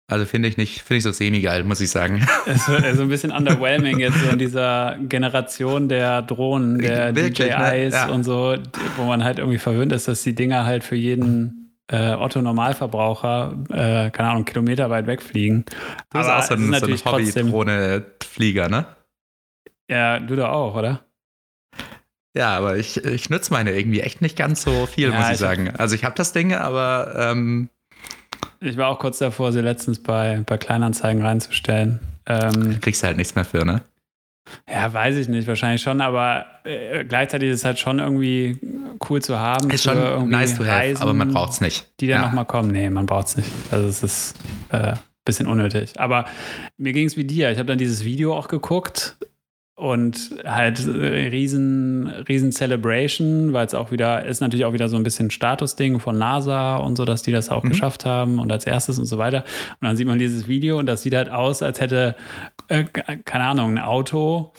Also 0.09 0.25
finde 0.25 0.49
ich 0.49 0.57
nicht, 0.57 0.83
finde 0.83 0.99
ich 0.99 1.03
so 1.05 1.11
semi-geil, 1.11 1.65
muss 1.65 1.81
ich 1.81 1.91
sagen. 1.91 2.25
Es 2.47 2.69
ist 2.69 2.97
so 2.97 3.03
ein 3.03 3.09
bisschen 3.09 3.33
underwhelming 3.33 3.99
jetzt 3.99 4.19
so 4.21 4.31
in 4.31 4.39
dieser 4.39 4.97
Generation 5.01 5.89
der 5.89 6.23
Drohnen, 6.23 6.79
der 6.79 7.15
Wirklich, 7.17 7.49
DJIs 7.49 7.51
ne? 7.53 7.91
ja. 7.93 8.09
und 8.09 8.23
so, 8.23 8.57
wo 8.97 9.05
man 9.05 9.25
halt 9.25 9.39
irgendwie 9.39 9.59
verwöhnt 9.59 9.93
ist, 9.93 10.07
dass 10.07 10.23
die 10.23 10.35
Dinger 10.35 10.65
halt 10.65 10.85
für 10.85 10.95
jeden 10.95 11.66
äh, 11.89 12.15
Otto-Normalverbraucher, 12.15 13.55
äh, 13.71 14.11
keine 14.11 14.31
Ahnung, 14.31 14.45
Kilometer 14.45 14.91
weit 14.91 15.07
wegfliegen. 15.07 15.65
Du 16.11 16.19
bist 16.19 16.31
auch 16.31 16.43
so 16.43 16.55
ein, 16.55 16.75
so 16.75 16.87
ein 16.87 17.05
Hobby-Drohne-Flieger, 17.05 18.69
ne? 18.69 18.87
Ja, 19.89 20.19
du 20.19 20.35
da 20.35 20.51
auch, 20.51 20.75
oder? 20.75 21.01
Ja, 22.37 22.57
aber 22.57 22.77
ich, 22.77 23.03
ich 23.05 23.31
nutze 23.31 23.53
meine 23.53 23.73
irgendwie 23.73 24.01
echt 24.01 24.21
nicht 24.21 24.37
ganz 24.37 24.63
so 24.63 24.87
viel, 24.87 25.11
ja, 25.11 25.17
muss 25.17 25.27
ich, 25.27 25.33
ich 25.35 25.39
sagen. 25.39 25.71
Also 25.79 25.95
ich 25.95 26.05
habe 26.05 26.15
das 26.17 26.33
Ding, 26.33 26.55
aber 26.55 27.15
ähm, 27.17 27.71
ich 28.61 28.77
war 28.77 28.89
auch 28.89 28.99
kurz 28.99 29.19
davor, 29.19 29.53
sie 29.53 29.61
letztens 29.61 30.03
bei, 30.03 30.43
bei 30.45 30.59
Kleinanzeigen 30.59 31.23
reinzustellen. 31.23 32.01
Ähm, 32.27 32.81
Kriegst 32.81 33.03
du 33.03 33.07
halt 33.07 33.17
nichts 33.17 33.35
mehr 33.37 33.45
für, 33.45 33.65
ne? 33.65 33.81
Ja, 34.69 34.93
weiß 34.93 35.17
ich 35.17 35.29
nicht, 35.29 35.49
wahrscheinlich 35.49 35.83
schon, 35.83 36.01
aber 36.01 36.47
äh, 36.65 37.05
gleichzeitig 37.05 37.51
ist 37.51 37.61
es 37.61 37.65
halt 37.65 37.79
schon 37.79 37.99
irgendwie 37.99 38.59
cool 39.09 39.23
zu 39.23 39.39
haben. 39.39 39.71
Ist 39.71 39.85
schon 39.85 40.29
nice 40.29 40.57
to 40.57 40.65
have, 40.65 40.73
Reisen, 40.73 41.03
aber 41.03 41.15
man 41.15 41.33
braucht 41.33 41.53
es 41.53 41.61
nicht. 41.61 41.89
Die 42.01 42.07
dann 42.07 42.21
ja. 42.21 42.27
nochmal 42.27 42.47
kommen. 42.47 42.71
Nee, 42.71 42.91
man 42.91 43.07
braucht 43.07 43.29
es 43.29 43.37
nicht. 43.37 43.51
Also 43.71 43.89
es 43.89 44.03
ist 44.03 44.35
ein 44.71 44.81
äh, 44.81 44.95
bisschen 45.25 45.47
unnötig. 45.47 45.99
Aber 45.99 46.27
mir 46.77 46.93
ging 46.93 47.07
es 47.07 47.17
wie 47.17 47.25
dir. 47.25 47.51
Ich 47.51 47.59
habe 47.59 47.67
dann 47.67 47.79
dieses 47.79 48.05
Video 48.05 48.37
auch 48.37 48.49
geguckt 48.49 49.17
und 49.77 50.31
halt 50.45 50.87
äh, 50.87 51.29
riesen, 51.29 52.09
riesen 52.29 52.51
Celebration, 52.51 53.53
weil 53.53 53.67
es 53.67 53.75
auch 53.75 53.91
wieder, 53.91 54.25
ist 54.25 54.41
natürlich 54.41 54.65
auch 54.65 54.73
wieder 54.73 54.89
so 54.89 54.97
ein 54.97 55.03
bisschen 55.03 55.31
Statusding 55.31 56.01
von 56.01 56.17
NASA 56.17 56.77
und 56.77 56.97
so, 56.97 57.05
dass 57.05 57.23
die 57.23 57.31
das 57.31 57.51
auch 57.51 57.63
mhm. 57.63 57.69
geschafft 57.69 58.07
haben 58.07 58.39
und 58.39 58.51
als 58.51 58.67
erstes 58.67 58.99
und 58.99 59.05
so 59.05 59.19
weiter. 59.19 59.45
Und 59.81 59.87
dann 59.87 59.97
sieht 59.97 60.07
man 60.07 60.19
dieses 60.19 60.49
Video 60.49 60.79
und 60.79 60.87
das 60.87 61.03
sieht 61.03 61.15
halt 61.15 61.31
aus, 61.31 61.63
als 61.63 61.81
hätte, 61.81 62.17
äh, 62.69 62.85
keine 62.85 63.45
Ahnung, 63.45 63.77
ein 63.77 63.79
Auto 63.79 64.53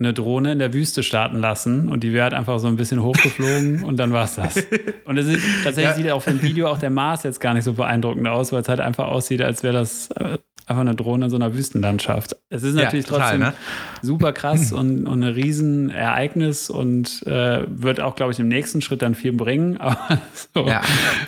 eine 0.00 0.14
Drohne 0.14 0.52
in 0.52 0.60
der 0.60 0.72
Wüste 0.72 1.02
starten 1.02 1.38
lassen 1.38 1.88
und 1.88 2.04
die 2.04 2.12
wäre 2.12 2.24
halt 2.24 2.34
einfach 2.34 2.60
so 2.60 2.68
ein 2.68 2.76
bisschen 2.76 3.02
hochgeflogen 3.02 3.82
und 3.84 3.96
dann 3.96 4.12
war 4.12 4.24
es 4.24 4.36
das. 4.36 4.64
Und 5.04 5.18
es 5.18 5.26
ist, 5.26 5.42
tatsächlich 5.64 5.84
ja. 5.84 5.94
sieht 5.94 6.10
auf 6.10 6.24
dem 6.24 6.40
Video 6.40 6.68
auch 6.68 6.78
der 6.78 6.90
Mars 6.90 7.24
jetzt 7.24 7.40
gar 7.40 7.54
nicht 7.54 7.64
so 7.64 7.72
beeindruckend 7.72 8.28
aus, 8.28 8.52
weil 8.52 8.60
es 8.60 8.68
halt 8.68 8.80
einfach 8.80 9.08
aussieht, 9.08 9.42
als 9.42 9.64
wäre 9.64 9.74
das 9.74 10.10
äh, 10.12 10.38
einfach 10.68 10.80
eine 10.80 10.94
Drohne 10.94 11.26
in 11.26 11.30
so 11.30 11.36
einer 11.36 11.54
Wüstenlandschaft. 11.54 12.36
Es 12.50 12.62
ist 12.62 12.74
natürlich 12.74 13.06
ja, 13.06 13.12
total, 13.12 13.38
trotzdem 13.38 13.40
ne? 13.40 13.54
super 14.02 14.32
krass 14.32 14.72
und, 14.72 15.06
und 15.06 15.22
ein 15.22 15.32
Riesenereignis 15.32 16.70
und 16.70 17.26
äh, 17.26 17.64
wird 17.68 18.00
auch, 18.00 18.16
glaube 18.16 18.32
ich, 18.32 18.40
im 18.40 18.48
nächsten 18.48 18.82
Schritt 18.82 19.02
dann 19.02 19.14
viel 19.14 19.32
bringen. 19.32 19.76
Aber 19.80 20.20
so, 20.54 20.66
ja, 20.66 20.82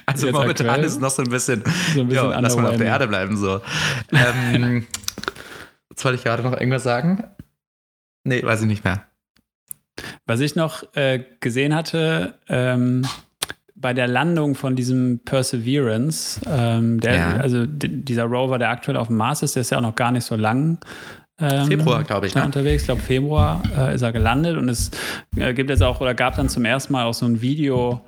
also 0.06 0.30
momentan 0.30 0.68
aktuell, 0.68 0.84
ist 0.84 1.00
noch 1.00 1.10
so 1.10 1.22
ein 1.22 1.30
bisschen, 1.30 1.62
so 1.94 2.00
ein 2.00 2.08
bisschen 2.08 2.24
jo, 2.24 2.40
lass 2.40 2.56
mal 2.56 2.66
auf 2.66 2.76
der 2.76 2.86
Erde 2.86 3.08
bleiben 3.08 3.36
so. 3.36 3.60
ähm, 4.12 4.86
jetzt 5.90 6.04
wollte 6.04 6.18
ich 6.18 6.24
gerade 6.24 6.42
noch 6.42 6.52
irgendwas 6.52 6.82
sagen. 6.82 7.24
Nee, 8.24 8.42
weiß 8.42 8.60
ich 8.60 8.66
nicht 8.66 8.84
mehr. 8.84 9.06
Was 10.26 10.40
ich 10.40 10.54
noch 10.54 10.84
äh, 10.94 11.24
gesehen 11.40 11.74
hatte, 11.74 12.34
ähm, 12.48 13.06
bei 13.80 13.94
der 13.94 14.08
Landung 14.08 14.54
von 14.54 14.76
diesem 14.76 15.20
Perseverance, 15.24 16.40
ähm, 16.46 17.00
der, 17.00 17.14
ja. 17.14 17.36
also 17.36 17.64
dieser 17.66 18.24
Rover, 18.24 18.58
der 18.58 18.70
aktuell 18.70 18.96
auf 18.96 19.06
dem 19.06 19.16
Mars 19.16 19.42
ist, 19.42 19.56
der 19.56 19.62
ist 19.62 19.70
ja 19.70 19.78
auch 19.78 19.82
noch 19.82 19.94
gar 19.94 20.12
nicht 20.12 20.24
so 20.24 20.36
lang. 20.36 20.78
Ähm, 21.38 21.66
Februar, 21.66 22.04
glaube 22.04 22.26
ich, 22.26 22.34
ne? 22.34 22.44
unterwegs. 22.44 22.82
Ich 22.82 22.86
glaube, 22.86 23.00
Februar 23.00 23.62
äh, 23.76 23.94
ist 23.94 24.02
er 24.02 24.12
gelandet 24.12 24.58
und 24.58 24.68
es 24.68 24.90
äh, 25.36 25.54
gibt 25.54 25.70
jetzt 25.70 25.82
auch 25.82 26.00
oder 26.00 26.14
gab 26.14 26.36
dann 26.36 26.50
zum 26.50 26.66
ersten 26.66 26.92
Mal 26.92 27.06
auch 27.06 27.14
so 27.14 27.24
ein 27.24 27.40
Video 27.40 28.02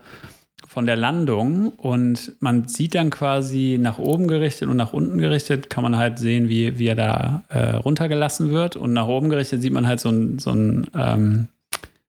von 0.69 0.87
der 0.87 0.97
Landung 0.97 1.71
und 1.71 2.33
man 2.41 2.69
sieht 2.69 2.95
dann 2.95 3.11
quasi 3.11 3.79
nach 3.81 3.99
oben 3.99 4.29
gerichtet 4.29 4.69
und 4.69 4.77
nach 4.77 4.93
unten 4.93 5.19
gerichtet, 5.19 5.71
kann 5.71 5.83
man 5.83 5.97
halt 5.97 6.19
sehen, 6.19 6.49
wie, 6.49 6.79
wie 6.79 6.87
er 6.87 6.95
da 6.95 7.45
äh, 7.49 7.77
runtergelassen 7.77 8.51
wird 8.51 8.77
und 8.77 8.93
nach 8.93 9.07
oben 9.07 9.31
gerichtet 9.31 9.63
sieht 9.63 9.73
man 9.73 9.87
halt 9.87 10.01
so 10.01 10.11
ein, 10.11 10.39
so 10.39 10.51
ein 10.51 10.87
ähm, 10.95 11.49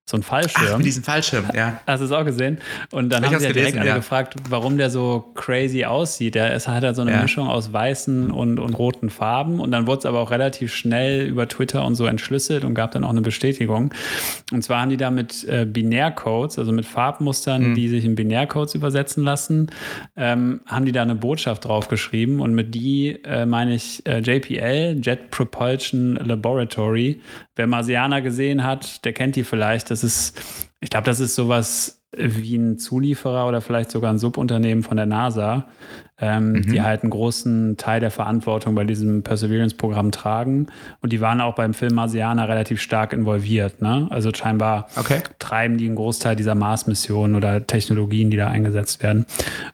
so 0.05 0.17
ein 0.17 0.23
Fallschirm. 0.23 0.67
Ach, 0.73 0.77
mit 0.77 0.85
diesem 0.85 1.01
Fallschirm, 1.01 1.45
ja. 1.53 1.79
Hast 1.87 2.01
du 2.01 2.05
es 2.05 2.11
auch 2.11 2.25
gesehen? 2.25 2.57
Und 2.91 3.09
dann 3.09 3.23
ich 3.23 3.29
haben 3.29 3.39
sie 3.39 3.45
ja 3.45 3.53
direkt 3.53 3.77
alle 3.77 3.87
ja. 3.87 3.95
gefragt, 3.95 4.35
warum 4.49 4.77
der 4.77 4.89
so 4.89 5.31
crazy 5.33 5.85
aussieht. 5.85 6.35
Der 6.35 6.53
ist, 6.53 6.67
hat 6.67 6.83
halt 6.83 6.97
so 6.97 7.03
eine 7.03 7.11
ja. 7.11 7.21
Mischung 7.21 7.47
aus 7.47 7.71
weißen 7.71 8.29
und, 8.29 8.59
und 8.59 8.73
roten 8.73 9.09
Farben. 9.09 9.61
Und 9.61 9.71
dann 9.71 9.87
wurde 9.87 9.99
es 9.99 10.05
aber 10.05 10.19
auch 10.19 10.29
relativ 10.29 10.73
schnell 10.73 11.25
über 11.25 11.47
Twitter 11.47 11.85
und 11.85 11.95
so 11.95 12.05
entschlüsselt 12.05 12.65
und 12.65 12.73
gab 12.73 12.91
dann 12.91 13.05
auch 13.05 13.11
eine 13.11 13.21
Bestätigung. 13.21 13.93
Und 14.51 14.61
zwar 14.61 14.81
haben 14.81 14.89
die 14.89 14.97
da 14.97 15.09
mit 15.09 15.47
äh, 15.47 15.65
Binärcodes, 15.65 16.59
also 16.59 16.73
mit 16.73 16.85
Farbmustern, 16.85 17.69
mhm. 17.69 17.75
die 17.75 17.87
sich 17.87 18.03
in 18.03 18.15
Binärcodes 18.15 18.75
übersetzen 18.75 19.23
lassen, 19.23 19.71
ähm, 20.17 20.59
haben 20.65 20.83
die 20.83 20.91
da 20.91 21.01
eine 21.01 21.15
Botschaft 21.15 21.63
draufgeschrieben. 21.63 22.41
Und 22.41 22.53
mit 22.53 22.75
die 22.75 23.23
äh, 23.23 23.45
meine 23.45 23.73
ich 23.73 24.05
äh, 24.05 24.19
JPL, 24.19 24.99
Jet 25.01 25.31
Propulsion 25.31 26.17
Laboratory. 26.17 27.21
Wer 27.55 27.67
Marsianer 27.67 28.21
gesehen 28.21 28.65
hat, 28.65 29.05
der 29.05 29.13
kennt 29.13 29.37
die 29.37 29.43
vielleicht. 29.43 29.92
Das 29.93 30.03
ist, 30.03 30.41
ich 30.79 30.89
glaube, 30.89 31.05
das 31.05 31.19
ist 31.19 31.35
sowas 31.35 32.01
wie 32.17 32.55
ein 32.57 32.79
Zulieferer 32.79 33.47
oder 33.47 33.61
vielleicht 33.61 33.91
sogar 33.91 34.11
ein 34.11 34.17
Subunternehmen 34.17 34.83
von 34.83 34.97
der 34.97 35.05
NASA, 35.05 35.67
ähm, 36.19 36.53
mhm. 36.53 36.61
die 36.71 36.81
halt 36.81 37.01
einen 37.01 37.09
großen 37.09 37.75
Teil 37.77 37.99
der 37.99 38.11
Verantwortung 38.11 38.75
bei 38.75 38.83
diesem 38.83 39.23
Perseverance-Programm 39.23 40.11
tragen. 40.11 40.67
Und 41.01 41.11
die 41.11 41.21
waren 41.21 41.41
auch 41.41 41.55
beim 41.55 41.73
Film 41.73 41.95
Marsianer 41.95 42.47
relativ 42.47 42.81
stark 42.81 43.13
involviert. 43.13 43.81
Ne? 43.81 44.07
Also 44.11 44.31
scheinbar 44.33 44.87
okay. 44.95 45.21
treiben 45.39 45.77
die 45.77 45.87
einen 45.87 45.95
Großteil 45.95 46.35
dieser 46.35 46.53
Mars-Missionen 46.53 47.35
oder 47.35 47.65
Technologien, 47.65 48.29
die 48.29 48.37
da 48.37 48.47
eingesetzt 48.47 49.01
werden. 49.01 49.25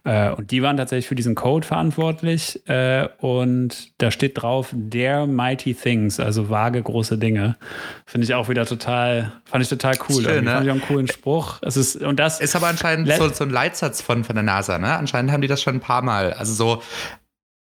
Äh, 0.06 0.32
und 0.32 0.52
die 0.52 0.64
waren 0.64 0.78
tatsächlich 0.78 1.08
für 1.08 1.16
diesen 1.16 1.36
Code 1.36 1.68
verantwortlich. 1.68 2.62
Äh, 2.70 3.10
und 3.20 3.92
da 4.02 4.10
steht 4.10 4.42
drauf, 4.42 4.74
Dare 4.74 5.28
Mighty 5.28 5.74
Things, 5.74 6.22
also 6.22 6.50
vage 6.50 6.82
große 6.82 7.18
Dinge. 7.18 7.58
Finde 8.06 8.24
ich 8.24 8.34
auch 8.34 8.48
wieder 8.48 8.66
total, 8.66 9.34
fand 9.44 9.64
ich 9.64 9.70
total 9.70 9.96
cool. 10.08 10.24
Schön, 10.24 10.46
ne? 10.46 10.52
Fand 10.52 10.66
ich 10.66 10.72
auch 10.72 10.76
einen 10.76 10.84
coolen 10.84 11.08
Spruch. 11.08 11.58
Es 11.62 11.76
ist, 11.76 11.98
und 11.98 12.18
das 12.18 12.40
ist 12.40 12.56
aber 12.56 12.68
anscheinend 12.68 13.12
so, 13.12 13.28
so 13.28 13.44
ein 13.44 13.50
Leitsatz 13.50 14.02
von, 14.02 14.24
von 14.24 14.36
der 14.36 14.44
NASA, 14.44 14.80
ne? 14.80 14.98
Anscheinend 14.98 15.32
haben 15.32 15.42
die 15.42 15.48
das 15.50 15.62
schon 15.62 15.76
ein 15.76 15.80
paar 15.82 16.02
Mal 16.02 16.29
also 16.34 16.54
so. 16.54 16.82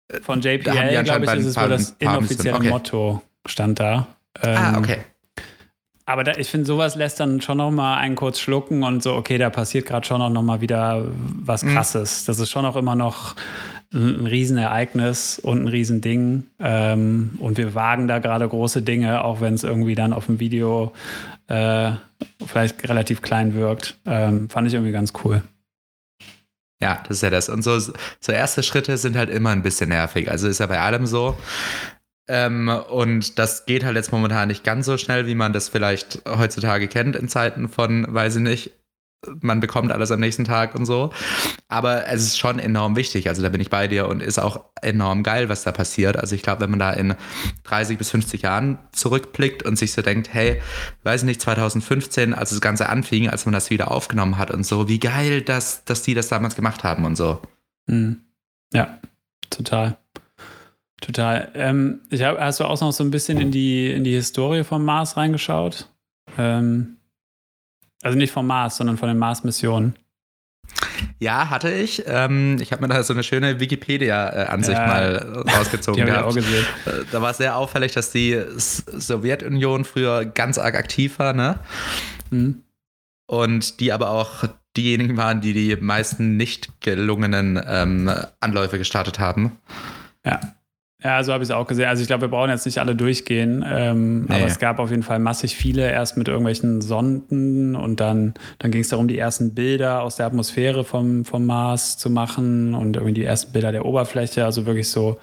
Äh, 0.08 0.20
Von 0.20 0.40
JPL, 0.40 1.02
glaube 1.04 1.24
ich, 1.24 1.32
ist 1.32 1.46
es 1.46 1.56
wohl 1.56 1.68
das 1.68 1.96
inoffizielle 1.98 2.56
okay. 2.56 2.68
Motto, 2.68 3.22
stand 3.46 3.80
da. 3.80 4.06
Ah, 4.40 4.46
ähm, 4.46 4.56
ah, 4.56 4.78
okay. 4.78 4.98
Aber 6.04 6.24
da, 6.24 6.32
ich 6.36 6.48
finde, 6.48 6.66
sowas 6.66 6.96
lässt 6.96 7.20
dann 7.20 7.40
schon 7.40 7.58
noch 7.58 7.70
mal 7.70 7.96
einen 7.96 8.16
kurz 8.16 8.40
schlucken 8.40 8.82
und 8.82 9.02
so, 9.02 9.14
okay, 9.14 9.38
da 9.38 9.50
passiert 9.50 9.86
gerade 9.86 10.06
schon 10.06 10.32
noch 10.32 10.42
mal 10.42 10.60
wieder 10.60 11.06
was 11.16 11.62
mhm. 11.62 11.74
Krasses. 11.74 12.22
Mhm. 12.22 12.26
Das 12.26 12.38
ist 12.40 12.50
schon 12.50 12.66
auch 12.66 12.76
immer 12.76 12.96
noch 12.96 13.36
ein, 13.92 14.20
ein 14.20 14.26
Riesenereignis 14.26 15.38
und 15.38 15.62
ein 15.62 15.68
Riesending. 15.68 16.44
Ähm, 16.58 17.38
und 17.38 17.56
wir 17.56 17.74
wagen 17.74 18.08
da 18.08 18.18
gerade 18.18 18.48
große 18.48 18.82
Dinge, 18.82 19.24
auch 19.24 19.40
wenn 19.40 19.54
es 19.54 19.62
irgendwie 19.62 19.94
dann 19.94 20.12
auf 20.12 20.26
dem 20.26 20.40
Video 20.40 20.92
äh, 21.46 21.92
vielleicht 22.46 22.88
relativ 22.88 23.22
klein 23.22 23.54
wirkt. 23.54 23.96
Ähm, 24.04 24.48
fand 24.48 24.66
ich 24.66 24.74
irgendwie 24.74 24.92
ganz 24.92 25.12
cool. 25.24 25.42
Ja, 26.82 27.00
das 27.06 27.18
ist 27.18 27.22
ja 27.22 27.30
das. 27.30 27.48
Und 27.48 27.62
so, 27.62 27.78
so 27.78 28.32
erste 28.32 28.64
Schritte 28.64 28.98
sind 28.98 29.16
halt 29.16 29.30
immer 29.30 29.50
ein 29.50 29.62
bisschen 29.62 29.90
nervig. 29.90 30.28
Also 30.28 30.48
ist 30.48 30.58
ja 30.58 30.66
bei 30.66 30.80
allem 30.80 31.06
so. 31.06 31.38
Ähm, 32.28 32.68
und 32.68 33.38
das 33.38 33.66
geht 33.66 33.84
halt 33.84 33.94
jetzt 33.94 34.10
momentan 34.10 34.48
nicht 34.48 34.64
ganz 34.64 34.86
so 34.86 34.98
schnell, 34.98 35.28
wie 35.28 35.36
man 35.36 35.52
das 35.52 35.68
vielleicht 35.68 36.22
heutzutage 36.26 36.88
kennt 36.88 37.14
in 37.14 37.28
Zeiten 37.28 37.68
von, 37.68 38.04
weiß 38.08 38.36
ich 38.36 38.42
nicht, 38.42 38.72
man 39.40 39.60
bekommt 39.60 39.92
alles 39.92 40.10
am 40.10 40.20
nächsten 40.20 40.44
Tag 40.44 40.74
und 40.74 40.86
so. 40.86 41.10
Aber 41.68 42.06
es 42.08 42.22
ist 42.22 42.38
schon 42.38 42.58
enorm 42.58 42.96
wichtig. 42.96 43.28
Also 43.28 43.42
da 43.42 43.48
bin 43.48 43.60
ich 43.60 43.70
bei 43.70 43.88
dir 43.88 44.08
und 44.08 44.22
ist 44.22 44.38
auch 44.38 44.64
enorm 44.80 45.22
geil, 45.22 45.48
was 45.48 45.62
da 45.62 45.72
passiert. 45.72 46.16
Also 46.16 46.34
ich 46.34 46.42
glaube, 46.42 46.62
wenn 46.62 46.70
man 46.70 46.78
da 46.78 46.92
in 46.92 47.14
30 47.64 47.98
bis 47.98 48.10
50 48.10 48.42
Jahren 48.42 48.78
zurückblickt 48.92 49.62
und 49.62 49.76
sich 49.76 49.92
so 49.92 50.02
denkt, 50.02 50.32
hey, 50.32 50.60
weiß 51.04 51.22
nicht, 51.22 51.40
2015, 51.40 52.34
als 52.34 52.50
das 52.50 52.60
Ganze 52.60 52.88
anfing, 52.88 53.28
als 53.28 53.46
man 53.46 53.52
das 53.52 53.70
wieder 53.70 53.90
aufgenommen 53.90 54.38
hat 54.38 54.50
und 54.50 54.64
so, 54.64 54.88
wie 54.88 54.98
geil, 54.98 55.42
dass, 55.42 55.84
dass 55.84 56.02
die 56.02 56.14
das 56.14 56.28
damals 56.28 56.56
gemacht 56.56 56.84
haben 56.84 57.04
und 57.04 57.16
so. 57.16 57.40
Mhm. 57.86 58.22
Ja, 58.72 58.98
total. 59.50 59.98
Total. 61.00 61.50
Ähm, 61.54 62.00
ich 62.10 62.22
hab, 62.22 62.38
hast 62.38 62.60
du 62.60 62.64
auch 62.64 62.80
noch 62.80 62.92
so 62.92 63.02
ein 63.02 63.10
bisschen 63.10 63.38
in 63.40 63.50
die, 63.50 63.90
in 63.90 64.04
die 64.04 64.14
Historie 64.14 64.62
vom 64.62 64.84
Mars 64.84 65.16
reingeschaut? 65.16 65.88
Ähm, 66.38 66.96
also 68.02 68.18
nicht 68.18 68.32
vom 68.32 68.46
Mars, 68.46 68.76
sondern 68.76 68.98
von 68.98 69.08
den 69.08 69.18
Mars-Missionen. 69.18 69.96
Ja, 71.18 71.50
hatte 71.50 71.70
ich. 71.70 72.02
Ähm, 72.06 72.58
ich 72.60 72.72
habe 72.72 72.82
mir 72.82 72.88
da 72.88 73.02
so 73.02 73.12
eine 73.12 73.22
schöne 73.22 73.60
Wikipedia-Ansicht 73.60 74.78
ja, 74.78 74.86
mal 74.86 75.44
rausgezogen. 75.56 76.00
die 76.04 76.10
gehabt. 76.10 76.26
Auch 76.26 76.34
gesehen. 76.34 76.66
Äh, 76.86 76.90
da 77.10 77.22
war 77.22 77.30
es 77.30 77.38
sehr 77.38 77.56
auffällig, 77.56 77.92
dass 77.92 78.10
die 78.10 78.40
Sowjetunion 78.56 79.84
früher 79.84 80.24
ganz 80.24 80.58
arg 80.58 80.74
aktiv 80.74 81.18
war, 81.18 81.32
ne? 81.32 81.58
Mhm. 82.30 82.62
Und 83.26 83.80
die 83.80 83.92
aber 83.92 84.10
auch 84.10 84.44
diejenigen 84.76 85.16
waren, 85.16 85.40
die 85.40 85.52
die 85.52 85.76
meisten 85.76 86.36
nicht 86.36 86.80
gelungenen 86.80 87.62
ähm, 87.66 88.10
Anläufe 88.40 88.78
gestartet 88.78 89.18
haben. 89.18 89.58
Ja. 90.24 90.40
Ja, 91.04 91.22
so 91.24 91.32
habe 91.32 91.42
ich 91.42 91.50
es 91.50 91.54
auch 91.54 91.66
gesehen. 91.66 91.86
Also 91.86 92.02
ich 92.02 92.06
glaube, 92.06 92.22
wir 92.22 92.28
brauchen 92.28 92.50
jetzt 92.50 92.64
nicht 92.64 92.78
alle 92.78 92.94
durchgehen, 92.94 93.64
ähm, 93.66 94.26
nee. 94.26 94.34
aber 94.34 94.44
es 94.46 94.58
gab 94.58 94.78
auf 94.78 94.90
jeden 94.90 95.02
Fall 95.02 95.18
massig 95.18 95.56
viele, 95.56 95.90
erst 95.90 96.16
mit 96.16 96.28
irgendwelchen 96.28 96.80
Sonden 96.80 97.74
und 97.74 97.98
dann, 97.98 98.34
dann 98.58 98.70
ging 98.70 98.82
es 98.82 98.88
darum, 98.88 99.08
die 99.08 99.18
ersten 99.18 99.54
Bilder 99.54 100.02
aus 100.02 100.16
der 100.16 100.26
Atmosphäre 100.26 100.84
vom, 100.84 101.24
vom 101.24 101.44
Mars 101.44 101.98
zu 101.98 102.08
machen 102.08 102.74
und 102.74 102.96
irgendwie 102.96 103.14
die 103.14 103.24
ersten 103.24 103.52
Bilder 103.52 103.72
der 103.72 103.84
Oberfläche, 103.84 104.44
also 104.44 104.64
wirklich 104.64 104.88
so 104.90 105.18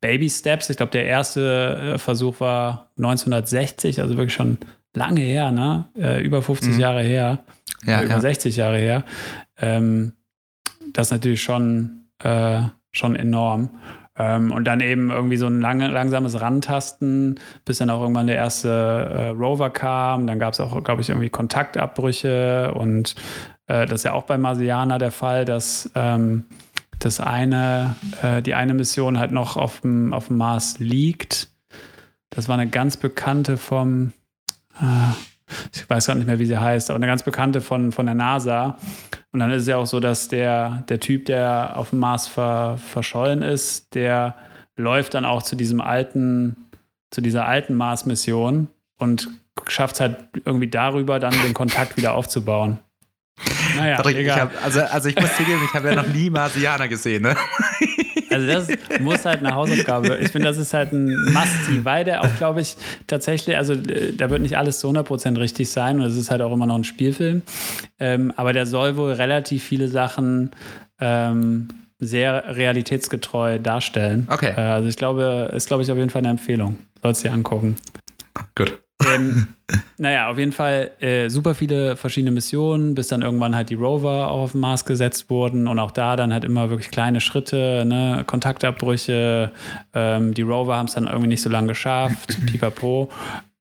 Baby 0.00 0.30
Steps. 0.30 0.70
Ich 0.70 0.76
glaube, 0.76 0.92
der 0.92 1.06
erste 1.06 1.94
äh, 1.94 1.98
Versuch 1.98 2.38
war 2.38 2.90
1960, 2.96 4.00
also 4.00 4.16
wirklich 4.16 4.34
schon 4.34 4.58
lange 4.94 5.20
her, 5.20 5.50
ne? 5.50 5.86
Äh, 5.98 6.22
über 6.22 6.42
50 6.42 6.74
mhm. 6.74 6.80
Jahre 6.80 7.02
her, 7.02 7.40
ja, 7.84 8.02
über 8.02 8.14
ja. 8.14 8.20
60 8.20 8.56
Jahre 8.56 8.78
her. 8.78 9.04
Ähm, 9.58 10.12
das 10.92 11.08
ist 11.08 11.12
natürlich 11.12 11.42
schon, 11.42 12.06
äh, 12.22 12.62
schon 12.92 13.16
enorm. 13.16 13.70
Ähm, 14.16 14.52
und 14.52 14.64
dann 14.64 14.80
eben 14.80 15.10
irgendwie 15.10 15.36
so 15.36 15.46
ein 15.46 15.60
lange, 15.60 15.88
langsames 15.88 16.40
Rantasten, 16.40 17.40
bis 17.64 17.78
dann 17.78 17.90
auch 17.90 18.00
irgendwann 18.00 18.28
der 18.28 18.36
erste 18.36 18.68
äh, 18.68 19.28
Rover 19.30 19.70
kam. 19.70 20.26
Dann 20.26 20.38
gab 20.38 20.52
es 20.52 20.60
auch, 20.60 20.82
glaube 20.84 21.02
ich, 21.02 21.08
irgendwie 21.08 21.30
Kontaktabbrüche 21.30 22.72
und 22.74 23.16
äh, 23.66 23.86
das 23.86 24.00
ist 24.00 24.04
ja 24.04 24.12
auch 24.12 24.24
bei 24.24 24.38
Marsianer 24.38 24.98
der 24.98 25.10
Fall, 25.10 25.44
dass 25.44 25.90
ähm, 25.94 26.44
das 26.98 27.20
eine, 27.20 27.96
äh, 28.22 28.40
die 28.40 28.54
eine 28.54 28.74
Mission 28.74 29.18
halt 29.18 29.32
noch 29.32 29.56
auf 29.56 29.80
dem, 29.80 30.12
auf 30.12 30.28
dem 30.28 30.36
Mars 30.36 30.78
liegt. 30.78 31.48
Das 32.30 32.48
war 32.48 32.56
eine 32.58 32.68
ganz 32.68 32.96
bekannte 32.96 33.56
vom, 33.56 34.12
äh, 34.80 35.12
ich 35.72 35.88
weiß 35.88 36.06
gar 36.06 36.14
nicht 36.14 36.26
mehr, 36.26 36.38
wie 36.38 36.46
sie 36.46 36.58
heißt, 36.58 36.90
aber 36.90 36.96
eine 36.96 37.06
ganz 37.06 37.22
bekannte 37.22 37.60
von, 37.60 37.92
von 37.92 38.06
der 38.06 38.14
NASA. 38.14 38.78
Und 39.34 39.40
dann 39.40 39.50
ist 39.50 39.62
es 39.62 39.68
ja 39.68 39.78
auch 39.78 39.86
so, 39.86 39.98
dass 39.98 40.28
der, 40.28 40.84
der 40.88 41.00
Typ, 41.00 41.26
der 41.26 41.72
auf 41.74 41.90
dem 41.90 41.98
Mars 41.98 42.28
ver, 42.28 42.78
verschollen 42.78 43.42
ist, 43.42 43.92
der 43.96 44.36
läuft 44.76 45.14
dann 45.14 45.24
auch 45.24 45.42
zu 45.42 45.56
diesem 45.56 45.80
alten, 45.80 46.68
zu 47.10 47.20
dieser 47.20 47.44
alten 47.44 47.74
Mars-Mission. 47.74 48.68
Und 48.96 49.28
schafft 49.66 49.96
es 49.96 50.00
halt 50.00 50.18
irgendwie 50.44 50.68
darüber 50.68 51.18
dann 51.18 51.34
den 51.42 51.52
Kontakt 51.52 51.96
wieder 51.96 52.14
aufzubauen. 52.14 52.78
Naja, 53.76 53.96
Patrick, 53.96 54.18
egal. 54.18 54.36
Ich 54.36 54.42
hab, 54.42 54.64
also, 54.64 54.80
also 54.82 55.08
ich 55.08 55.16
muss 55.16 55.36
zugeben, 55.36 55.62
ich 55.64 55.74
habe 55.74 55.88
ja 55.88 55.96
noch 55.96 56.06
nie 56.06 56.30
Marsianer 56.30 56.86
gesehen. 56.86 57.24
Ne? 57.24 57.36
Also 58.30 58.46
das 58.46 58.68
muss 59.00 59.24
halt 59.24 59.40
eine 59.40 59.54
Hausaufgabe. 59.54 60.18
Ich 60.20 60.30
finde, 60.30 60.48
das 60.48 60.58
ist 60.58 60.74
halt 60.74 60.92
ein 60.92 61.06
Must-See, 61.32 61.84
weil 61.84 62.04
der 62.04 62.22
auch, 62.22 62.36
glaube 62.36 62.60
ich, 62.60 62.76
tatsächlich, 63.06 63.56
also 63.56 63.74
äh, 63.74 64.12
da 64.12 64.30
wird 64.30 64.42
nicht 64.42 64.56
alles 64.56 64.78
zu 64.80 64.88
100% 64.88 65.38
richtig 65.38 65.70
sein 65.70 66.00
und 66.00 66.06
es 66.06 66.16
ist 66.16 66.30
halt 66.30 66.42
auch 66.42 66.52
immer 66.52 66.66
noch 66.66 66.76
ein 66.76 66.84
Spielfilm. 66.84 67.42
Ähm, 67.98 68.32
aber 68.36 68.52
der 68.52 68.66
soll 68.66 68.96
wohl 68.96 69.12
relativ 69.12 69.64
viele 69.64 69.88
Sachen 69.88 70.50
ähm, 71.00 71.68
sehr 71.98 72.56
realitätsgetreu 72.56 73.58
darstellen. 73.58 74.28
Okay. 74.30 74.52
Äh, 74.56 74.60
also 74.60 74.88
ich 74.88 74.96
glaube, 74.96 75.50
ist, 75.54 75.68
glaube 75.68 75.82
ich, 75.82 75.90
auf 75.90 75.98
jeden 75.98 76.10
Fall 76.10 76.20
eine 76.20 76.30
Empfehlung. 76.30 76.78
Sollst 77.02 77.24
du 77.24 77.28
dir 77.28 77.34
angucken. 77.34 77.76
Gut. 78.54 78.83
Ähm, 79.02 79.48
naja, 79.98 80.30
auf 80.30 80.38
jeden 80.38 80.52
Fall 80.52 80.92
äh, 81.00 81.28
super 81.28 81.54
viele 81.54 81.96
verschiedene 81.96 82.30
Missionen, 82.30 82.94
bis 82.94 83.08
dann 83.08 83.22
irgendwann 83.22 83.56
halt 83.56 83.70
die 83.70 83.74
Rover 83.74 84.30
auch 84.30 84.42
auf 84.42 84.52
den 84.52 84.60
Mars 84.60 84.84
gesetzt 84.84 85.30
wurden 85.30 85.66
und 85.66 85.78
auch 85.78 85.90
da 85.90 86.16
dann 86.16 86.32
halt 86.32 86.44
immer 86.44 86.70
wirklich 86.70 86.90
kleine 86.90 87.20
Schritte, 87.20 87.84
ne? 87.86 88.24
Kontaktabbrüche. 88.26 89.52
Ähm, 89.94 90.34
die 90.34 90.42
Rover 90.42 90.76
haben 90.76 90.86
es 90.86 90.94
dann 90.94 91.06
irgendwie 91.06 91.28
nicht 91.28 91.42
so 91.42 91.50
lange 91.50 91.68
geschafft, 91.68 92.38
pipapo. 92.46 93.10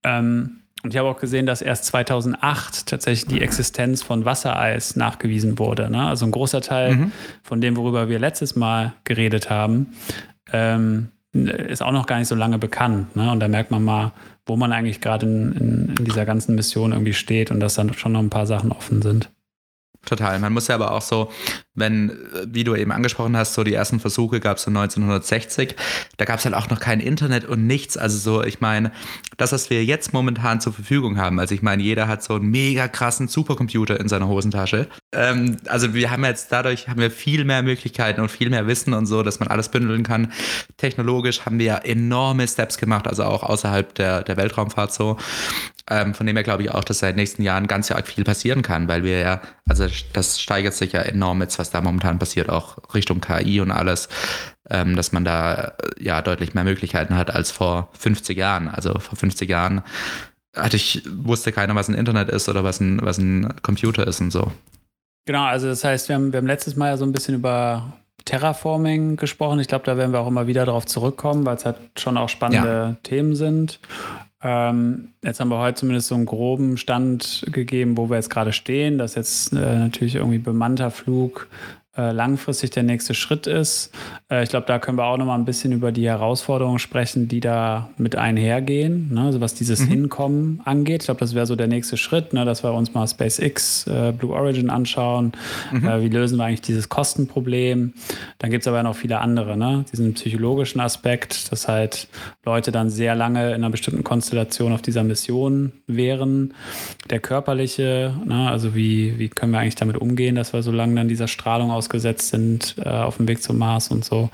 Ähm, 0.04 0.60
und 0.84 0.94
ich 0.94 0.98
habe 0.98 1.08
auch 1.08 1.20
gesehen, 1.20 1.46
dass 1.46 1.62
erst 1.62 1.86
2008 1.86 2.88
tatsächlich 2.88 3.26
die 3.26 3.42
Existenz 3.42 4.04
von 4.04 4.26
Wassereis 4.26 4.98
nachgewiesen 4.98 5.58
wurde. 5.58 5.90
Ne? 5.90 6.06
Also 6.06 6.26
ein 6.26 6.32
großer 6.32 6.60
Teil 6.60 6.96
mhm. 6.96 7.12
von 7.42 7.62
dem, 7.62 7.78
worüber 7.78 8.10
wir 8.10 8.20
letztes 8.20 8.58
Mal 8.58 8.92
geredet 9.06 9.50
haben, 9.50 9.94
ähm, 10.52 11.08
ist 11.34 11.82
auch 11.82 11.92
noch 11.92 12.06
gar 12.06 12.20
nicht 12.20 12.28
so 12.28 12.36
lange 12.36 12.60
bekannt. 12.60 13.16
Ne? 13.16 13.32
Und 13.32 13.40
da 13.40 13.48
merkt 13.48 13.72
man 13.72 13.84
mal, 13.84 14.12
wo 14.46 14.56
man 14.56 14.72
eigentlich 14.72 15.02
gerade 15.02 15.26
in, 15.26 15.52
in, 15.54 15.96
in, 15.98 16.06
dieser 16.06 16.26
ganzen 16.26 16.56
Mission 16.56 16.92
irgendwie 16.92 17.14
steht 17.14 17.50
und 17.50 17.60
dass 17.60 17.74
dann 17.76 17.94
schon 17.94 18.12
noch 18.12 18.20
ein 18.20 18.30
paar 18.30 18.46
Sachen 18.46 18.72
offen 18.72 19.02
sind. 19.02 19.30
Total. 20.06 20.38
Man 20.40 20.54
muss 20.54 20.68
ja 20.68 20.76
aber 20.76 20.92
auch 20.92 21.02
so, 21.02 21.32
wenn, 21.76 22.18
wie 22.46 22.64
du 22.64 22.76
eben 22.76 22.92
angesprochen 22.92 23.36
hast, 23.36 23.56
so 23.56 23.64
die 23.64 23.74
ersten 23.74 24.00
Versuche 24.00 24.40
gab 24.40 24.58
es 24.58 24.64
so 24.64 24.70
1960, 24.70 25.76
da 26.18 26.26
gab 26.26 26.40
es 26.40 26.46
halt 26.46 26.54
auch 26.54 26.70
noch 26.70 26.80
kein 26.80 27.00
Internet 27.00 27.46
und 27.46 27.66
nichts. 27.66 27.98
Also 27.98 28.18
so, 28.18 28.44
ich 28.44 28.62
meine, 28.62 28.92
das, 29.38 29.52
was 29.52 29.70
wir 29.70 29.84
jetzt 29.84 30.14
momentan 30.14 30.62
zur 30.62 30.74
Verfügung 30.74 31.18
haben, 31.18 31.40
also 31.40 31.56
ich 31.56 31.64
meine, 31.64 31.82
jeder 31.82 32.08
hat 32.08 32.24
so 32.24 32.36
einen 32.36 32.52
mega 32.52 32.88
krassen 32.88 33.28
Supercomputer 33.28 34.00
in 34.00 34.08
seiner 34.08 34.28
Hosentasche. 34.28 34.88
Ähm, 35.12 35.58
also 35.68 35.94
wir 35.94 36.12
haben 36.12 36.24
jetzt 36.26 36.52
dadurch 36.52 36.88
haben 36.88 37.02
wir 37.02 37.10
viel 37.10 37.44
mehr 37.44 37.64
Möglichkeiten 37.64 38.22
und 38.22 38.30
viel 38.30 38.50
mehr 38.50 38.68
Wissen 38.68 38.94
und 38.94 39.08
so, 39.08 39.24
dass 39.24 39.40
man 39.40 39.50
alles 39.50 39.70
bündeln 39.70 40.04
kann. 40.04 40.32
Technologisch 40.78 41.46
haben 41.46 41.58
wir 41.58 41.66
ja 41.66 41.78
enorme 41.78 42.48
Steps 42.48 42.78
gemacht, 42.78 43.08
also 43.08 43.24
auch 43.24 43.44
außerhalb 43.44 43.96
der, 43.96 44.24
der 44.24 44.38
Weltraumfahrt 44.38 44.94
so. 44.94 45.18
Ähm, 45.90 46.14
von 46.14 46.26
dem 46.26 46.36
her 46.36 46.44
glaube 46.44 46.64
ich 46.64 46.72
auch, 46.72 46.84
dass 46.84 47.00
seit 47.00 47.18
nächsten 47.18 47.44
Jahren 47.44 47.68
ganz 47.68 47.92
arg 47.92 48.08
viel 48.08 48.24
passieren 48.24 48.62
kann, 48.62 48.88
weil 48.88 49.04
wir 49.04 49.20
ja, 49.20 49.42
also 49.68 49.86
das 50.14 50.40
steigert 50.40 50.74
sich 50.74 50.94
ja 50.94 51.02
enorm 51.02 51.42
jetzt, 51.42 51.60
was 51.64 51.72
da 51.72 51.80
momentan 51.80 52.20
passiert, 52.20 52.50
auch 52.50 52.78
Richtung 52.94 53.22
KI 53.22 53.62
und 53.62 53.72
alles, 53.72 54.10
ähm, 54.70 54.98
dass 54.98 55.14
man 55.14 55.24
da 55.24 55.54
äh, 55.98 56.04
ja 56.04 56.22
deutlich 56.22 56.54
mehr 56.54 56.66
Möglichkeiten 56.66 57.16
hat 57.16 57.34
als 57.34 57.52
vor 57.52 57.90
50 57.98 58.38
Jahren. 58.38 58.68
Also 58.68 59.00
vor 59.00 59.18
50 59.18 59.50
Jahren 59.50 59.82
hatte 60.54 60.76
ich, 60.76 61.04
wusste 61.10 61.54
keiner, 61.54 61.74
was 61.76 61.88
ein 61.88 61.96
Internet 61.96 62.30
ist 62.30 62.50
oder 62.50 62.66
was 62.66 62.82
ein, 62.82 63.00
was 63.02 63.18
ein 63.18 63.54
Computer 63.62 64.06
ist 64.06 64.20
und 64.20 64.32
so. 64.32 64.52
Genau, 65.26 65.46
also 65.46 65.68
das 65.68 65.86
heißt, 65.86 66.10
wir 66.10 66.16
haben, 66.16 66.34
wir 66.34 66.38
haben 66.38 66.48
letztes 66.48 66.76
Mal 66.76 66.90
ja 66.90 66.98
so 66.98 67.06
ein 67.06 67.14
bisschen 67.14 67.36
über 67.36 67.94
Terraforming 68.26 69.16
gesprochen. 69.16 69.60
Ich 69.62 69.70
glaube, 69.70 69.86
da 69.86 69.96
werden 69.96 70.12
wir 70.12 70.20
auch 70.20 70.28
immer 70.28 70.48
wieder 70.48 70.66
darauf 70.66 70.86
zurückkommen, 70.86 71.46
weil 71.46 71.56
es 71.56 71.66
halt 71.66 71.78
schon 71.98 72.18
auch 72.18 72.28
spannende 72.28 72.68
ja. 72.68 72.98
Themen 73.04 73.36
sind. 73.36 73.80
Ähm, 74.44 75.10
jetzt 75.24 75.40
haben 75.40 75.50
wir 75.50 75.60
heute 75.60 75.80
zumindest 75.80 76.10
so 76.10 76.16
einen 76.16 76.26
groben 76.26 76.78
Stand 76.78 77.46
gegeben, 77.52 77.98
wo 77.98 78.10
wir 78.10 78.18
jetzt 78.18 78.30
gerade 78.30 78.52
stehen, 78.52 78.98
dass 78.98 79.16
jetzt 79.16 79.54
äh, 79.54 79.56
natürlich 79.56 80.16
irgendwie 80.16 80.40
bemannter 80.40 80.92
Flug 80.92 81.48
äh, 81.96 82.12
langfristig 82.12 82.72
der 82.72 82.82
nächste 82.82 83.14
Schritt 83.14 83.46
ist. 83.46 83.94
Äh, 84.28 84.42
ich 84.42 84.50
glaube, 84.50 84.66
da 84.66 84.80
können 84.80 84.98
wir 84.98 85.06
auch 85.06 85.18
noch 85.18 85.28
mal 85.28 85.36
ein 85.36 85.46
bisschen 85.46 85.72
über 85.72 85.92
die 85.92 86.08
Herausforderungen 86.08 86.80
sprechen, 86.80 87.28
die 87.28 87.40
da 87.40 87.90
mit 87.98 88.16
einhergehen, 88.16 89.14
ne? 89.14 89.22
also 89.22 89.42
was 89.42 89.54
dieses 89.54 89.82
mhm. 89.82 89.90
Hinkommen 89.90 90.62
angeht. 90.66 91.04
Ich 91.04 91.06
glaube, 91.06 91.20
das 91.20 91.36
wäre 91.36 91.46
so 91.46 91.56
der 91.56 91.68
nächste 91.68 91.98
Schritt, 91.98 92.34
ne? 92.34 92.46
dass 92.46 92.64
wir 92.64 92.74
uns 92.74 92.96
mal 92.96 93.08
SpaceX, 93.08 93.86
äh, 93.86 94.12
Blue 94.12 94.34
Origin 94.34 94.72
anschauen. 94.72 95.34
Mhm. 95.72 95.88
Äh, 95.88 96.02
wie 96.02 96.10
lösen 96.10 96.40
wir 96.40 96.46
eigentlich 96.46 96.62
dieses 96.62 96.90
Kostenproblem? 96.90 97.94
Dann 98.40 98.50
gibt 98.50 98.64
es 98.64 98.68
aber 98.68 98.82
noch 98.82 98.96
viele 98.96 99.20
andere, 99.20 99.56
ne? 99.56 99.86
diesen 99.92 100.16
psychologischen 100.16 100.82
Aspekt, 100.82 101.52
dass 101.52 101.68
halt 101.68 102.08
Leute 102.44 102.72
dann 102.72 102.90
sehr 102.90 103.14
lange 103.14 103.50
in 103.50 103.56
einer 103.56 103.70
bestimmten 103.70 104.04
Konstellation 104.04 104.74
auf 104.74 104.82
dieser 104.82 105.04
Mission 105.04 105.74
wären. 105.86 106.56
Der 107.12 107.20
körperliche, 107.20 108.16
ne? 108.26 108.50
also 108.50 108.74
wie, 108.74 109.20
wie 109.20 109.30
können 109.30 109.52
wir 109.52 109.60
eigentlich 109.60 109.76
damit 109.76 109.98
umgehen, 109.98 110.34
dass 110.34 110.54
wir 110.54 110.64
so 110.64 110.72
lange 110.72 110.96
dann 110.96 111.08
dieser 111.08 111.28
Strahlung 111.28 111.70
aus 111.70 111.83
ausgesetzt 111.84 112.30
sind 112.30 112.76
äh, 112.84 112.90
auf 112.90 113.18
dem 113.18 113.28
Weg 113.28 113.44
zum 113.44 113.58
Mars 113.58 113.90
und 113.90 114.06
so. 114.06 114.30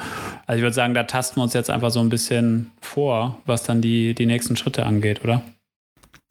Also 0.45 0.57
ich 0.57 0.61
würde 0.61 0.75
sagen, 0.75 0.93
da 0.93 1.03
tasten 1.03 1.37
wir 1.37 1.43
uns 1.43 1.53
jetzt 1.53 1.69
einfach 1.69 1.89
so 1.89 1.99
ein 1.99 2.09
bisschen 2.09 2.71
vor, 2.79 3.39
was 3.45 3.63
dann 3.63 3.81
die, 3.81 4.13
die 4.13 4.27
nächsten 4.27 4.55
Schritte 4.55 4.85
angeht, 4.85 5.23
oder? 5.23 5.41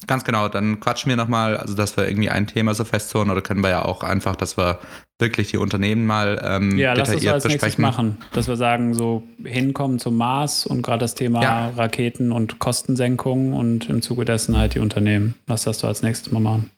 Ganz 0.06 0.22
genau, 0.22 0.48
dann 0.48 0.78
quatschen 0.78 1.10
wir 1.10 1.16
nochmal, 1.16 1.56
also 1.56 1.74
dass 1.74 1.96
wir 1.96 2.08
irgendwie 2.08 2.30
ein 2.30 2.46
Thema 2.46 2.72
so 2.72 2.84
festzurren 2.84 3.30
oder 3.30 3.42
können 3.42 3.62
wir 3.62 3.70
ja 3.70 3.84
auch 3.84 4.04
einfach, 4.04 4.36
dass 4.36 4.56
wir 4.56 4.78
wirklich 5.18 5.50
die 5.50 5.56
Unternehmen 5.56 6.06
mal 6.06 6.40
ähm, 6.44 6.78
ja, 6.78 6.94
detailliert 6.94 7.24
lass 7.24 7.42
das 7.42 7.42
so 7.42 7.48
besprechen. 7.48 7.82
machen, 7.82 8.18
dass 8.32 8.46
wir 8.46 8.56
sagen, 8.56 8.94
so 8.94 9.24
hinkommen 9.42 9.98
zum 9.98 10.16
Mars 10.16 10.66
und 10.66 10.82
gerade 10.82 11.00
das 11.00 11.16
Thema 11.16 11.42
ja. 11.42 11.68
Raketen 11.70 12.30
und 12.30 12.60
Kostensenkung 12.60 13.54
und 13.54 13.88
im 13.88 14.00
Zuge 14.00 14.24
dessen 14.24 14.56
halt 14.56 14.76
die 14.76 14.78
Unternehmen. 14.78 15.34
Lass 15.48 15.64
das 15.64 15.78
du 15.78 15.88
als 15.88 16.02
nächstes 16.02 16.32
mal 16.32 16.38
machen. 16.40 16.70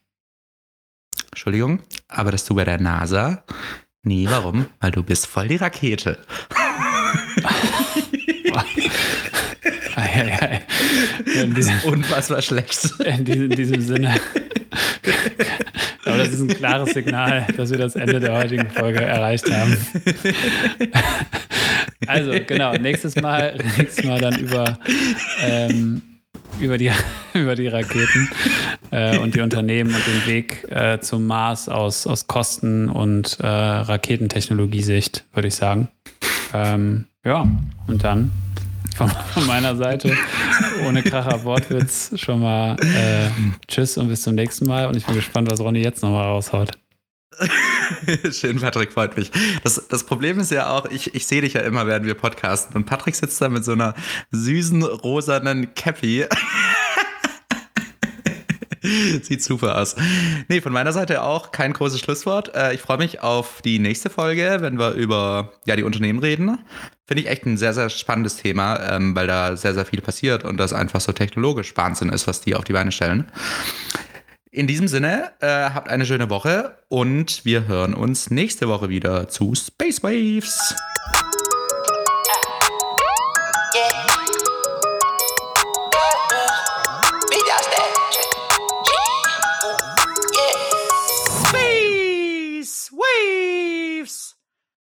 Entschuldigung, 1.31 1.81
aber 2.09 2.33
dass 2.33 2.47
du 2.47 2.55
bei 2.55 2.65
der 2.65 2.81
NASA 2.81 3.45
Nee, 4.03 4.27
warum? 4.31 4.67
Weil 4.81 4.93
du 4.93 5.03
bist 5.03 5.27
voll 5.27 5.49
die 5.49 5.57
Rakete. 5.57 6.19
In 11.43 11.55
diesem, 11.55 11.79
Unfassbar 11.85 12.41
schlecht. 12.41 12.95
In 13.05 13.25
diesem, 13.25 13.51
in 13.51 13.57
diesem 13.57 13.81
Sinne. 13.83 14.15
Aber 16.05 16.17
das 16.19 16.29
ist 16.31 16.41
ein 16.41 16.49
klares 16.49 16.95
Signal, 16.95 17.47
dass 17.57 17.71
wir 17.71 17.79
das 17.79 17.95
Ende 17.95 18.21
der 18.21 18.33
heutigen 18.33 18.71
Folge 18.71 19.01
erreicht 19.01 19.51
haben. 19.51 19.77
Also, 22.07 22.33
genau, 22.47 22.73
nächstes 22.75 23.15
Mal, 23.17 23.59
nächstes 23.77 24.05
Mal 24.05 24.21
dann 24.21 24.39
über 24.39 24.79
ähm, 25.43 26.03
über 26.59 26.79
die, 26.79 26.91
über 27.35 27.55
die 27.55 27.69
Raketen 27.69 28.29
äh, 28.91 29.19
und 29.19 29.35
die 29.35 29.41
Unternehmen 29.41 29.95
und 29.95 30.07
den 30.07 30.27
Weg 30.27 30.67
äh, 30.71 31.01
zum 31.01 31.27
Mars 31.27 31.69
aus, 31.69 32.07
aus 32.07 32.27
Kosten- 32.27 32.89
und 32.89 33.39
äh, 33.41 33.47
Raketentechnologiesicht, 33.47 35.25
würde 35.33 35.49
ich 35.49 35.55
sagen. 35.55 35.89
Ähm, 36.53 37.07
ja, 37.25 37.47
und 37.87 38.03
dann 38.03 38.33
von, 38.97 39.09
von, 39.09 39.47
meiner 39.47 39.77
Seite 39.77 40.13
ohne 40.87 41.03
Kracher 41.03 41.45
Wortwitz 41.45 42.13
schon 42.17 42.41
mal 42.41 42.77
äh, 42.81 43.31
Tschüss 43.67 43.97
und 43.97 44.09
bis 44.09 44.23
zum 44.23 44.35
nächsten 44.35 44.67
Mal. 44.67 44.87
Und 44.87 44.97
ich 44.97 45.07
bin 45.07 45.15
gespannt, 45.15 45.51
was 45.51 45.61
Ronny 45.61 45.81
jetzt 45.81 46.03
nochmal 46.03 46.27
raushaut. 46.27 46.80
Schön, 48.33 48.61
Patrick, 48.61 48.93
freut 48.93 49.17
mich. 49.17 49.31
Das, 49.63 49.87
das 49.89 50.05
Problem 50.05 50.41
ist 50.41 50.51
ja 50.51 50.71
auch, 50.71 50.87
ich, 50.87 51.15
ich 51.15 51.27
sehe 51.27 51.41
dich 51.43 51.55
ja 51.55 51.61
immer, 51.63 51.87
während 51.87 52.07
wir 52.07 52.15
podcasten. 52.15 52.77
Und 52.77 52.87
Patrick 52.87 53.15
sitzt 53.15 53.41
da 53.41 53.49
mit 53.49 53.65
so 53.65 53.73
einer 53.73 53.95
süßen, 54.33 54.83
rosanen 54.83 55.75
Cappy. 55.75 56.27
Sieht 59.23 59.43
super 59.43 59.77
aus. 59.77 59.95
Nee, 60.49 60.63
von 60.63 60.73
meiner 60.73 60.93
Seite 60.93 61.23
auch 61.23 61.53
kein 61.53 61.75
großes 61.75 62.01
Schlusswort. 62.01 62.55
Äh, 62.55 62.75
ich 62.75 62.81
freue 62.81 62.97
mich 62.97 63.21
auf 63.21 63.61
die 63.63 63.79
nächste 63.79 64.09
Folge, 64.09 64.59
wenn 64.61 64.79
wir 64.79 64.93
über 64.93 65.53
ja, 65.67 65.77
die 65.77 65.83
Unternehmen 65.83 66.19
reden. 66.19 66.59
Finde 67.07 67.23
ich 67.23 67.29
echt 67.29 67.45
ein 67.45 67.59
sehr, 67.59 67.75
sehr 67.75 67.91
spannendes 67.91 68.37
Thema, 68.37 68.81
ähm, 68.91 69.15
weil 69.15 69.27
da 69.27 69.57
sehr, 69.57 69.75
sehr 69.75 69.85
viel 69.85 70.01
passiert 70.01 70.45
und 70.45 70.57
das 70.57 70.73
einfach 70.73 71.01
so 71.01 71.13
technologisch 71.13 71.77
Wahnsinn 71.77 72.09
ist, 72.09 72.27
was 72.27 72.41
die 72.41 72.55
auf 72.55 72.65
die 72.65 72.73
Beine 72.73 72.91
stellen. 72.91 73.31
In 74.53 74.67
diesem 74.67 74.89
Sinne, 74.89 75.31
äh, 75.39 75.47
habt 75.47 75.89
eine 75.89 76.05
schöne 76.05 76.29
Woche 76.29 76.77
und 76.89 77.45
wir 77.45 77.69
hören 77.69 77.95
uns 77.95 78.31
nächste 78.31 78.69
Woche 78.69 78.89
wieder 78.89 79.29
zu 79.29 79.55
Space 79.55 80.03
Waves. 80.03 80.75